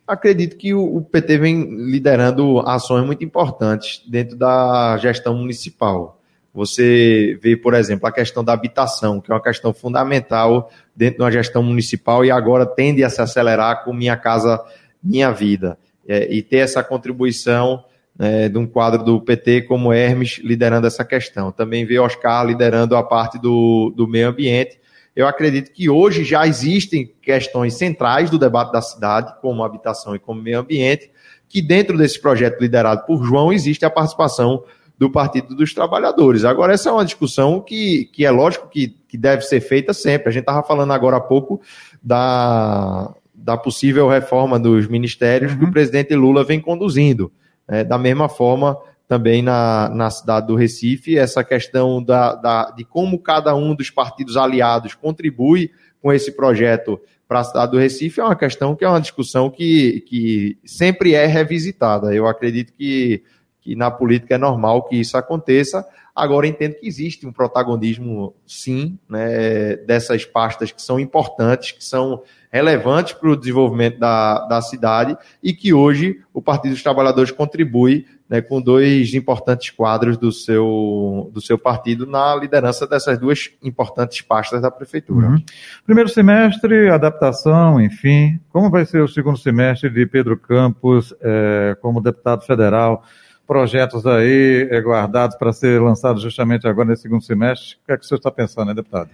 Acredito 0.07 0.55
que 0.55 0.73
o, 0.73 0.97
o 0.97 1.01
PT 1.01 1.37
vem 1.37 1.63
liderando 1.91 2.59
ações 2.59 3.05
muito 3.05 3.25
importantes 3.25 4.01
dentro 4.07 4.37
da 4.37 4.97
gestão 4.97 5.35
municipal. 5.35 6.16
Você 6.57 7.37
vê, 7.39 7.55
por 7.55 7.75
exemplo, 7.75 8.07
a 8.07 8.11
questão 8.11 8.43
da 8.43 8.51
habitação, 8.51 9.21
que 9.21 9.31
é 9.31 9.35
uma 9.35 9.43
questão 9.43 9.71
fundamental 9.71 10.71
dentro 10.95 11.17
de 11.17 11.23
uma 11.23 11.31
gestão 11.31 11.61
municipal 11.61 12.25
e 12.25 12.31
agora 12.31 12.65
tende 12.65 13.03
a 13.03 13.11
se 13.11 13.21
acelerar 13.21 13.83
com 13.83 13.93
Minha 13.93 14.17
Casa 14.17 14.59
Minha 15.03 15.29
Vida. 15.29 15.77
É, 16.07 16.33
e 16.33 16.41
ter 16.41 16.57
essa 16.57 16.81
contribuição 16.81 17.83
né, 18.17 18.49
de 18.49 18.57
um 18.57 18.65
quadro 18.65 19.03
do 19.03 19.21
PT 19.21 19.63
como 19.63 19.93
Hermes 19.93 20.39
liderando 20.43 20.87
essa 20.87 21.05
questão. 21.05 21.51
Também 21.51 21.85
vê 21.85 21.99
Oscar 21.99 22.43
liderando 22.43 22.95
a 22.95 23.03
parte 23.03 23.37
do, 23.37 23.93
do 23.95 24.07
meio 24.07 24.29
ambiente. 24.29 24.79
Eu 25.15 25.27
acredito 25.27 25.71
que 25.71 25.87
hoje 25.91 26.23
já 26.23 26.47
existem 26.47 27.13
questões 27.21 27.75
centrais 27.75 28.31
do 28.31 28.39
debate 28.39 28.71
da 28.71 28.81
cidade, 28.81 29.31
como 29.41 29.63
habitação 29.63 30.15
e 30.15 30.19
como 30.19 30.41
meio 30.41 30.59
ambiente, 30.59 31.11
que 31.47 31.61
dentro 31.61 31.95
desse 31.95 32.19
projeto 32.19 32.59
liderado 32.59 33.05
por 33.05 33.23
João 33.23 33.53
existe 33.53 33.85
a 33.85 33.91
participação 33.91 34.63
do 34.97 35.11
Partido 35.11 35.55
dos 35.55 35.73
Trabalhadores. 35.73 36.43
Agora, 36.43 36.73
essa 36.73 36.89
é 36.89 36.91
uma 36.91 37.05
discussão 37.05 37.61
que, 37.61 38.05
que 38.05 38.25
é 38.25 38.31
lógico 38.31 38.67
que, 38.67 38.95
que 39.07 39.17
deve 39.17 39.43
ser 39.43 39.61
feita 39.61 39.93
sempre. 39.93 40.29
A 40.29 40.31
gente 40.31 40.41
estava 40.41 40.63
falando 40.63 40.91
agora 40.91 41.17
há 41.17 41.21
pouco 41.21 41.61
da, 42.01 43.13
da 43.33 43.55
possível 43.55 44.09
reforma 44.09 44.59
dos 44.59 44.87
ministérios 44.87 45.51
uhum. 45.51 45.59
que 45.59 45.65
o 45.65 45.71
presidente 45.71 46.15
Lula 46.15 46.43
vem 46.43 46.59
conduzindo. 46.59 47.31
É, 47.67 47.83
da 47.83 47.97
mesma 47.97 48.27
forma, 48.27 48.77
também 49.07 49.41
na, 49.41 49.89
na 49.89 50.09
cidade 50.09 50.47
do 50.47 50.55
Recife, 50.55 51.17
essa 51.17 51.43
questão 51.43 52.03
da, 52.03 52.33
da, 52.35 52.71
de 52.71 52.83
como 52.83 53.19
cada 53.19 53.55
um 53.55 53.75
dos 53.75 53.89
partidos 53.89 54.35
aliados 54.35 54.95
contribui 54.95 55.71
com 56.01 56.11
esse 56.11 56.31
projeto 56.31 56.99
para 57.27 57.41
a 57.41 57.43
cidade 57.43 57.71
do 57.71 57.77
Recife 57.77 58.21
é 58.21 58.23
uma 58.23 58.35
questão 58.35 58.75
que 58.75 58.85
é 58.85 58.89
uma 58.89 59.01
discussão 59.01 59.49
que, 59.49 60.01
que 60.07 60.57
sempre 60.65 61.13
é 61.13 61.25
revisitada. 61.25 62.13
Eu 62.13 62.25
acredito 62.25 62.71
que 62.71 63.21
que 63.67 63.75
na 63.75 63.91
política 63.91 64.35
é 64.35 64.37
normal 64.37 64.83
que 64.83 64.95
isso 64.95 65.17
aconteça. 65.17 65.85
Agora 66.15 66.47
entendo 66.47 66.75
que 66.75 66.87
existe 66.87 67.27
um 67.27 67.33
protagonismo, 67.33 68.33
sim, 68.45 68.97
né, 69.09 69.75
dessas 69.75 70.23
pastas 70.23 70.71
que 70.71 70.81
são 70.81 70.97
importantes, 70.97 71.73
que 71.73 71.83
são 71.83 72.23
relevantes 72.49 73.11
para 73.11 73.29
o 73.29 73.35
desenvolvimento 73.35 73.99
da, 73.99 74.47
da 74.47 74.61
cidade 74.61 75.17
e 75.43 75.53
que 75.53 75.73
hoje 75.73 76.21
o 76.33 76.41
Partido 76.41 76.71
dos 76.71 76.81
Trabalhadores 76.81 77.29
contribui 77.29 78.05
né, 78.29 78.41
com 78.41 78.61
dois 78.61 79.13
importantes 79.13 79.69
quadros 79.71 80.17
do 80.17 80.31
seu, 80.31 81.29
do 81.33 81.41
seu 81.41 81.57
partido 81.57 82.07
na 82.07 82.33
liderança 82.35 82.87
dessas 82.87 83.19
duas 83.19 83.51
importantes 83.61 84.21
pastas 84.21 84.61
da 84.61 84.71
prefeitura. 84.71 85.27
Uhum. 85.27 85.43
Primeiro 85.85 86.09
semestre, 86.09 86.89
adaptação, 86.89 87.81
enfim. 87.81 88.39
Como 88.49 88.71
vai 88.71 88.85
ser 88.85 89.01
o 89.01 89.09
segundo 89.09 89.37
semestre 89.37 89.89
de 89.89 90.05
Pedro 90.05 90.37
Campos 90.37 91.13
eh, 91.21 91.75
como 91.81 92.01
deputado 92.01 92.45
federal? 92.45 93.03
Projetos 93.47 94.05
aí 94.05 94.67
é, 94.69 94.81
guardados 94.81 95.37
para 95.37 95.53
ser 95.53 95.81
lançados 95.81 96.21
justamente 96.21 96.67
agora 96.67 96.89
nesse 96.89 97.03
segundo 97.03 97.23
semestre. 97.23 97.77
O 97.81 97.85
que 97.85 97.91
é 97.93 97.97
que 97.97 98.03
o 98.03 98.07
senhor 98.07 98.17
está 98.17 98.29
pensando, 98.29 98.67
né, 98.67 98.73
deputado? 98.73 99.09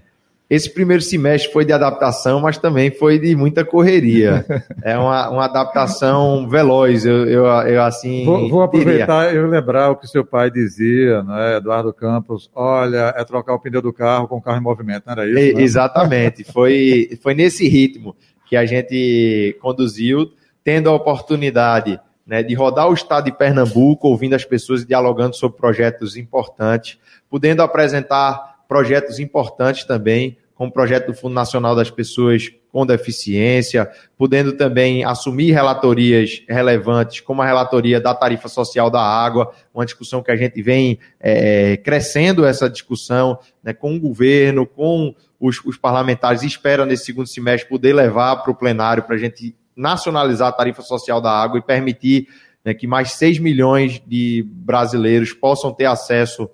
Esse 0.49 0.69
primeiro 0.71 1.01
semestre 1.01 1.51
foi 1.51 1.65
de 1.65 1.71
adaptação, 1.71 2.39
mas 2.41 2.57
também 2.57 2.91
foi 2.91 3.17
de 3.17 3.35
muita 3.35 3.63
correria. 3.63 4.45
é 4.83 4.97
uma, 4.97 5.29
uma 5.29 5.45
adaptação 5.45 6.47
veloz, 6.47 7.05
eu, 7.05 7.25
eu, 7.25 7.45
eu 7.45 7.81
assim. 7.81 8.25
Vou, 8.25 8.49
vou 8.49 8.61
aproveitar 8.61 9.33
e 9.33 9.41
lembrar 9.41 9.91
o 9.91 9.95
que 9.95 10.05
seu 10.05 10.25
pai 10.25 10.51
dizia, 10.51 11.23
né, 11.23 11.57
Eduardo 11.57 11.93
Campos: 11.93 12.51
olha, 12.53 13.13
é 13.15 13.23
trocar 13.23 13.53
o 13.53 13.59
pneu 13.59 13.81
do 13.81 13.93
carro 13.93 14.27
com 14.27 14.37
o 14.37 14.41
carro 14.41 14.57
em 14.57 14.63
movimento, 14.63 15.03
não 15.05 15.13
era 15.13 15.25
isso? 15.25 15.57
Né? 15.57 15.63
Exatamente, 15.63 16.43
foi, 16.43 17.17
foi 17.21 17.33
nesse 17.33 17.67
ritmo 17.67 18.15
que 18.45 18.55
a 18.55 18.65
gente 18.65 19.57
conduziu, 19.61 20.29
tendo 20.63 20.89
a 20.89 20.93
oportunidade 20.93 21.99
né, 22.25 22.41
de 22.41 22.53
rodar 22.53 22.89
o 22.89 22.93
estado 22.93 23.25
de 23.25 23.31
Pernambuco, 23.31 24.07
ouvindo 24.07 24.35
as 24.35 24.45
pessoas 24.45 24.81
e 24.81 24.87
dialogando 24.87 25.35
sobre 25.35 25.57
projetos 25.57 26.15
importantes, 26.15 26.97
podendo 27.29 27.61
apresentar 27.61 28.63
projetos 28.67 29.19
importantes 29.19 29.83
também, 29.83 30.37
como 30.55 30.69
o 30.69 30.73
projeto 30.73 31.07
do 31.07 31.13
Fundo 31.13 31.33
Nacional 31.33 31.75
das 31.75 31.89
Pessoas 31.89 32.51
com 32.71 32.85
Deficiência, 32.85 33.89
podendo 34.17 34.53
também 34.53 35.03
assumir 35.03 35.51
relatorias 35.51 36.43
relevantes, 36.47 37.19
como 37.19 37.41
a 37.41 37.45
relatoria 37.45 37.99
da 37.99 38.15
tarifa 38.15 38.47
social 38.47 38.89
da 38.89 39.01
água, 39.01 39.51
uma 39.73 39.85
discussão 39.85 40.23
que 40.23 40.31
a 40.31 40.35
gente 40.35 40.61
vem 40.61 40.97
é, 41.19 41.77
crescendo 41.77 42.45
essa 42.45 42.69
discussão 42.69 43.37
né, 43.63 43.73
com 43.73 43.95
o 43.95 43.99
governo, 43.99 44.65
com 44.65 45.13
os, 45.39 45.63
os 45.65 45.77
parlamentares, 45.77 46.41
e 46.41 46.47
espera 46.47 46.85
nesse 46.85 47.05
segundo 47.05 47.27
semestre 47.27 47.69
poder 47.69 47.93
levar 47.93 48.37
para 48.37 48.51
o 48.51 48.55
plenário 48.55 49.03
para 49.03 49.15
a 49.15 49.19
gente 49.19 49.55
nacionalizar 49.75 50.49
a 50.49 50.51
tarifa 50.51 50.81
social 50.81 51.21
da 51.21 51.31
água 51.31 51.59
e 51.59 51.61
permitir 51.61 52.27
né, 52.63 52.73
que 52.73 52.87
mais 52.87 53.11
6 53.13 53.39
milhões 53.39 54.01
de 54.05 54.45
brasileiros 54.47 55.33
possam 55.33 55.73
ter 55.73 55.85
acesso, 55.85 56.49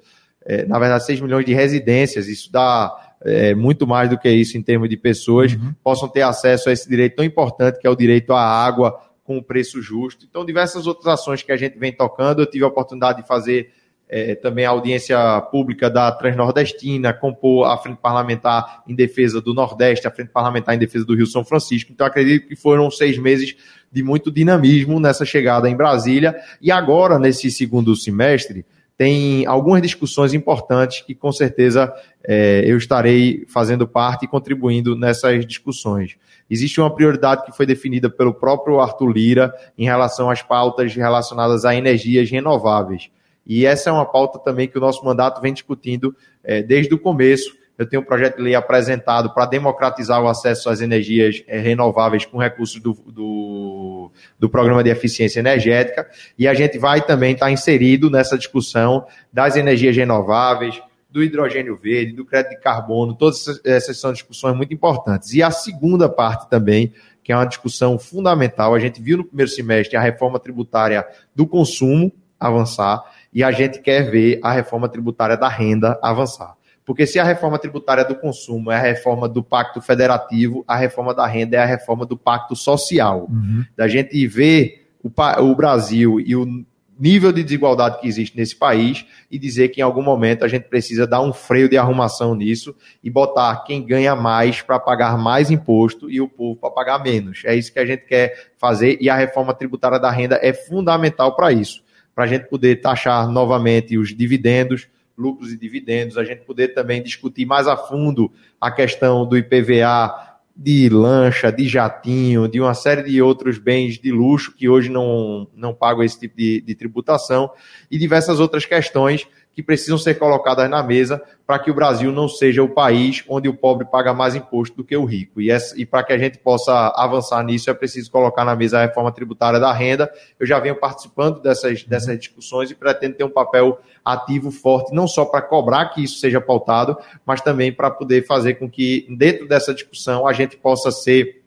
é, 0.46 0.66
na 0.66 0.80
verdade, 0.80 1.06
6 1.06 1.22
milhões 1.22 1.46
de 1.46 1.54
residências, 1.54 2.28
isso 2.28 2.52
dá 2.52 3.14
é, 3.22 3.54
muito 3.54 3.86
mais 3.86 4.10
do 4.10 4.18
que 4.18 4.30
isso 4.30 4.58
em 4.58 4.62
termos 4.62 4.90
de 4.90 4.98
pessoas, 4.98 5.54
uhum. 5.54 5.74
possam 5.84 6.08
ter 6.08 6.22
acesso 6.22 6.70
a 6.70 6.72
esse 6.72 6.88
direito 6.90 7.18
tão 7.18 7.26
importante 7.26 7.80
que 7.80 7.86
é 7.86 7.90
o 7.90 7.96
direito 7.96 8.34
à 8.34 8.42
água 8.42 9.00
com 9.24 9.44
preço 9.44 9.82
justo. 9.82 10.26
Então, 10.28 10.44
diversas 10.44 10.88
outras 10.88 11.08
ações 11.08 11.44
que 11.44 11.52
a 11.52 11.58
gente 11.58 11.78
vem 11.78 11.92
tocando, 11.92 12.42
eu 12.42 12.50
tive 12.50 12.64
a 12.64 12.68
oportunidade 12.68 13.22
de 13.22 13.28
fazer 13.28 13.72
é, 14.10 14.34
também 14.34 14.66
a 14.66 14.72
audiência 14.72 15.40
pública 15.52 15.90
da 15.90 16.12
Transnordestina, 16.12 17.14
compor 17.14 17.68
a 17.68 17.78
Frente 17.78 18.00
Parlamentar 18.02 18.84
em 18.88 18.96
defesa 18.96 19.40
do 19.40 19.54
Nordeste, 19.54 20.08
a 20.08 20.12
Frente 20.12 20.32
Parlamentar 20.32 20.74
em 20.74 20.80
defesa 20.80 21.06
do 21.06 21.16
Rio 21.16 21.28
São 21.28 21.46
Francisco. 21.46 21.92
Então, 21.92 22.08
acredito 22.08 22.48
que 22.48 22.56
foram 22.56 22.90
seis 22.90 23.20
meses 23.20 23.56
de 23.92 24.02
muito 24.02 24.32
dinamismo 24.32 25.00
nessa 25.00 25.24
chegada 25.26 25.70
em 25.70 25.76
Brasília. 25.76 26.36
E 26.60 26.72
agora, 26.72 27.20
nesse 27.20 27.52
segundo 27.52 27.96
semestre, 27.96 28.66
tem 28.98 29.46
algumas 29.46 29.82
discussões 29.82 30.34
importantes 30.34 31.02
que, 31.02 31.14
com 31.14 31.32
certeza, 31.32 31.94
é, 32.22 32.64
eu 32.66 32.78
estarei 32.78 33.46
fazendo 33.48 33.88
parte 33.88 34.26
e 34.26 34.28
contribuindo 34.28 34.96
nessas 34.96 35.46
discussões. 35.46 36.18
Existe 36.50 36.82
uma 36.82 36.94
prioridade 36.94 37.46
que 37.46 37.56
foi 37.56 37.66
definida 37.66 38.10
pelo 38.10 38.34
próprio 38.34 38.80
Arthur 38.80 39.12
Lira 39.12 39.54
em 39.78 39.86
relação 39.86 40.32
às 40.32 40.42
pautas 40.42 40.96
relacionadas 40.96 41.64
a 41.64 41.76
energias 41.76 42.30
renováveis. 42.30 43.10
E 43.46 43.66
essa 43.66 43.90
é 43.90 43.94
uma 43.94 44.06
pauta 44.06 44.40
também 44.40 44.68
que 44.68 44.78
o 44.78 44.82
nosso 44.82 45.04
mandato 45.04 45.42
vem 45.42 45.54
discutindo 45.54 46.16
é, 46.44 46.62
desde 46.62 46.94
o 46.94 47.00
começo. 47.00 47.58
Eu 47.80 47.88
tenho 47.88 48.02
um 48.02 48.06
projeto 48.06 48.36
de 48.36 48.44
lei 48.44 48.56
apresentado 48.56 49.34
para 49.34 49.46
democratizar 49.46 50.22
o 50.22 50.28
acesso 50.28 50.70
às 50.70 50.82
energias 50.82 51.42
é, 51.48 51.58
renováveis 51.60 52.26
com 52.26 52.38
recursos 52.38 52.82
do, 52.82 52.94
do, 52.94 54.12
do, 54.38 54.50
Programa 54.50 54.84
de 54.84 54.90
Eficiência 54.90 55.40
Energética. 55.40 56.06
E 56.38 56.46
a 56.46 56.54
gente 56.54 56.78
vai 56.78 57.02
também 57.02 57.34
estar 57.34 57.50
inserido 57.50 58.10
nessa 58.10 58.38
discussão 58.38 59.06
das 59.32 59.56
energias 59.56 59.96
renováveis, 59.96 60.82
do 61.10 61.24
hidrogênio 61.24 61.78
verde, 61.78 62.12
do 62.12 62.26
crédito 62.26 62.52
de 62.52 62.60
carbono. 62.60 63.16
Todas 63.16 63.62
essas 63.66 63.98
são 63.98 64.12
discussões 64.12 64.58
muito 64.58 64.74
importantes. 64.74 65.34
E 65.34 65.42
a 65.42 65.50
segunda 65.50 66.10
parte 66.10 66.50
também, 66.50 66.94
que 67.24 67.32
é 67.32 67.36
uma 67.36 67.46
discussão 67.46 67.98
fundamental, 67.98 68.76
a 68.76 68.80
gente 68.80 69.02
viu 69.02 69.20
no 69.20 69.24
primeiro 69.24 69.50
semestre 69.50 69.98
a 69.98 70.02
reforma 70.02 70.38
tributária 70.38 71.08
do 71.34 71.48
consumo 71.48 72.12
avançar 72.38 73.04
e 73.34 73.44
a 73.44 73.52
gente 73.52 73.80
quer 73.80 74.10
ver 74.10 74.40
a 74.44 74.52
reforma 74.52 74.90
tributária 74.90 75.38
da 75.38 75.48
renda 75.48 75.98
avançar. 76.02 76.56
Porque 76.86 77.06
se 77.06 77.20
a 77.20 77.24
reforma 77.24 77.60
tributária 77.60 78.04
do 78.04 78.16
consumo 78.16 78.72
é 78.72 78.76
a 78.76 78.82
reforma 78.82 79.30
do 79.30 79.44
pacto 79.44 79.80
federativo, 79.80 80.66
a 80.68 80.76
reforma 80.76 81.14
da 81.14 81.28
renda 81.28 81.56
é 81.56 81.60
a 81.60 81.66
reforma 81.66 82.04
do 82.04 82.18
pacto 82.18 82.56
social. 82.56 83.28
Uhum. 83.30 83.64
Da 83.78 83.88
gente 83.88 84.26
ver 84.26 84.88
o, 85.04 85.12
o 85.44 85.56
Brasil 85.56 86.20
e 86.20 86.36
o 86.36 86.66
nível 87.00 87.32
de 87.32 87.44
desigualdade 87.44 88.00
que 88.00 88.08
existe 88.08 88.36
nesse 88.36 88.56
país 88.56 89.06
e 89.30 89.38
dizer 89.38 89.70
que 89.70 89.80
em 89.80 89.84
algum 89.84 90.02
momento 90.02 90.44
a 90.44 90.48
gente 90.48 90.64
precisa 90.64 91.06
dar 91.06 91.22
um 91.22 91.32
freio 91.32 91.70
de 91.70 91.78
arrumação 91.78 92.34
nisso 92.34 92.76
e 93.04 93.10
botar 93.10 93.64
quem 93.64 93.86
ganha 93.86 94.16
mais 94.16 94.62
para 94.62 94.80
pagar 94.80 95.18
mais 95.18 95.52
imposto 95.52 96.10
e 96.10 96.20
o 96.20 96.28
povo 96.28 96.60
para 96.60 96.72
pagar 96.72 97.04
menos. 97.04 97.44
É 97.46 97.56
isso 97.56 97.72
que 97.72 97.80
a 97.80 97.86
gente 97.86 98.04
quer 98.06 98.52
fazer 98.58 98.98
e 99.00 99.10
a 99.10 99.16
reforma 99.16 99.54
tributária 99.54 100.00
da 100.00 100.10
renda 100.10 100.40
é 100.42 100.52
fundamental 100.52 101.36
para 101.36 101.54
isso 101.54 101.88
para 102.20 102.26
a 102.26 102.28
gente 102.28 102.50
poder 102.50 102.82
taxar 102.82 103.32
novamente 103.32 103.98
os 103.98 104.14
dividendos, 104.14 104.90
lucros 105.18 105.54
e 105.54 105.58
dividendos, 105.58 106.18
a 106.18 106.24
gente 106.26 106.42
poder 106.42 106.74
também 106.74 107.02
discutir 107.02 107.46
mais 107.46 107.66
a 107.66 107.78
fundo 107.78 108.30
a 108.60 108.70
questão 108.70 109.26
do 109.26 109.38
IPVA 109.38 110.38
de 110.54 110.90
lancha, 110.90 111.50
de 111.50 111.66
jatinho, 111.66 112.46
de 112.50 112.60
uma 112.60 112.74
série 112.74 113.04
de 113.04 113.22
outros 113.22 113.58
bens 113.58 113.98
de 113.98 114.12
luxo 114.12 114.54
que 114.54 114.68
hoje 114.68 114.90
não, 114.90 115.48
não 115.56 115.74
pagam 115.74 116.04
esse 116.04 116.20
tipo 116.20 116.36
de, 116.36 116.60
de 116.60 116.76
tributação 116.76 117.50
e 117.90 117.98
diversas 117.98 118.42
outras 118.42 118.66
questões 118.66 119.26
que 119.54 119.64
precisam 119.64 119.98
ser 119.98 120.16
colocadas 120.16 120.70
na 120.70 120.82
mesa 120.82 121.22
para 121.46 121.60
que 121.60 121.72
o 121.72 121.74
Brasil 121.74 122.12
não 122.12 122.28
seja 122.28 122.64
o 122.64 122.70
país 122.70 123.24
onde 123.28 123.50
o 123.50 123.54
pobre 123.54 123.86
paga 123.86 124.14
mais 124.14 124.36
imposto 124.36 124.78
do 124.78 124.84
que 124.84 124.96
o 124.96 125.04
rico. 125.04 125.42
E, 125.42 125.50
e 125.76 125.86
para 125.86 126.04
que 126.04 126.14
a 126.14 126.18
gente 126.18 126.38
possa 126.38 126.94
avançar 126.96 127.44
nisso, 127.44 127.70
é 127.70 127.74
preciso 127.74 128.12
colocar 128.12 128.46
na 128.46 128.56
mesa 128.56 128.78
a 128.78 128.82
reforma 128.84 129.12
tributária 129.12 129.60
da 129.60 129.74
renda. 129.74 130.10
Eu 130.40 130.46
já 130.46 130.60
venho 130.60 130.76
participando 130.76 131.42
dessas, 131.42 131.84
dessas 131.84 132.18
discussões 132.18 132.72
e 132.72 132.76
pretendo 132.76 133.16
ter 133.16 133.24
um 133.24 133.30
papel 133.30 133.80
ativo 134.06 134.52
forte, 134.52 134.94
não 134.94 135.08
só 135.08 135.26
para 135.26 135.42
cobrar 135.42 135.90
que 135.90 136.04
isso 136.04 136.20
seja 136.20 136.40
pautado, 136.40 136.98
mas 137.26 137.42
também 137.42 137.72
para 137.74 137.92
poder 137.92 138.26
fazer 138.26 138.56
com 138.56 138.70
que, 138.70 139.06
dentro 139.10 139.48
dessa 139.48 139.74
discussão, 139.74 140.28
a 140.28 140.34
gente 140.34 140.56
possa 140.56 140.92
ser 140.92 141.44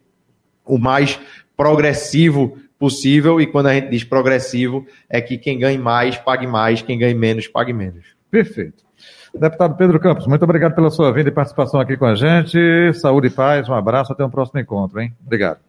o 0.65 0.79
mais 0.79 1.19
progressivo 1.57 2.59
possível, 2.83 3.41
e 3.41 3.47
quando 3.47 3.69
a 3.69 3.75
gente 3.75 3.91
diz 3.91 4.03
progressivo, 4.03 4.85
é 5.09 5.21
que 5.21 5.39
quem 5.39 5.57
ganhe 5.57 5.79
mais 5.79 6.19
pague 6.19 6.49
mais, 6.49 6.83
quem 6.83 6.99
ganhe 6.99 7.15
menos 7.15 7.47
pague 7.47 7.73
menos. 7.73 8.05
Perfeito. 8.29 8.83
Deputado 9.33 9.77
Pedro 9.77 10.01
Campos, 10.01 10.27
muito 10.27 10.43
obrigado 10.43 10.75
pela 10.75 10.91
sua 10.91 11.13
vinda 11.13 11.29
e 11.29 11.33
participação 11.33 11.79
aqui 11.79 11.97
com 11.97 12.07
a 12.07 12.17
gente. 12.17 12.59
Saúde 12.95 13.29
e 13.29 13.31
paz, 13.31 13.69
um 13.69 13.73
abraço, 13.73 14.13
até 14.13 14.25
um 14.25 14.31
próximo 14.31 14.59
encontro, 14.59 15.01
hein? 15.01 15.15
Obrigado. 15.25 15.61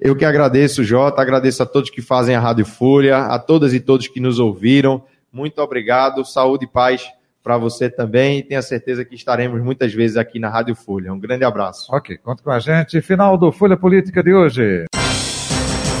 Eu 0.00 0.16
que 0.16 0.24
agradeço, 0.24 0.82
Jota, 0.82 1.20
agradeço 1.20 1.62
a 1.62 1.66
todos 1.66 1.90
que 1.90 2.00
fazem 2.00 2.34
a 2.34 2.40
Rádio 2.40 2.64
Folha, 2.64 3.18
a 3.18 3.38
todas 3.38 3.74
e 3.74 3.80
todos 3.80 4.08
que 4.08 4.18
nos 4.18 4.38
ouviram. 4.38 5.04
Muito 5.30 5.60
obrigado, 5.60 6.24
saúde 6.24 6.64
e 6.64 6.68
paz 6.68 7.06
para 7.44 7.58
você 7.58 7.90
também 7.90 8.38
e 8.38 8.42
tenha 8.42 8.62
certeza 8.62 9.04
que 9.04 9.14
estaremos 9.14 9.62
muitas 9.62 9.92
vezes 9.92 10.16
aqui 10.16 10.38
na 10.38 10.48
Rádio 10.48 10.74
Folha. 10.74 11.12
Um 11.12 11.20
grande 11.20 11.44
abraço. 11.44 11.94
Ok, 11.94 12.16
conta 12.16 12.42
com 12.42 12.50
a 12.50 12.58
gente. 12.58 13.02
Final 13.02 13.36
do 13.36 13.52
Folha 13.52 13.76
Política 13.76 14.22
de 14.22 14.32
hoje. 14.32 14.86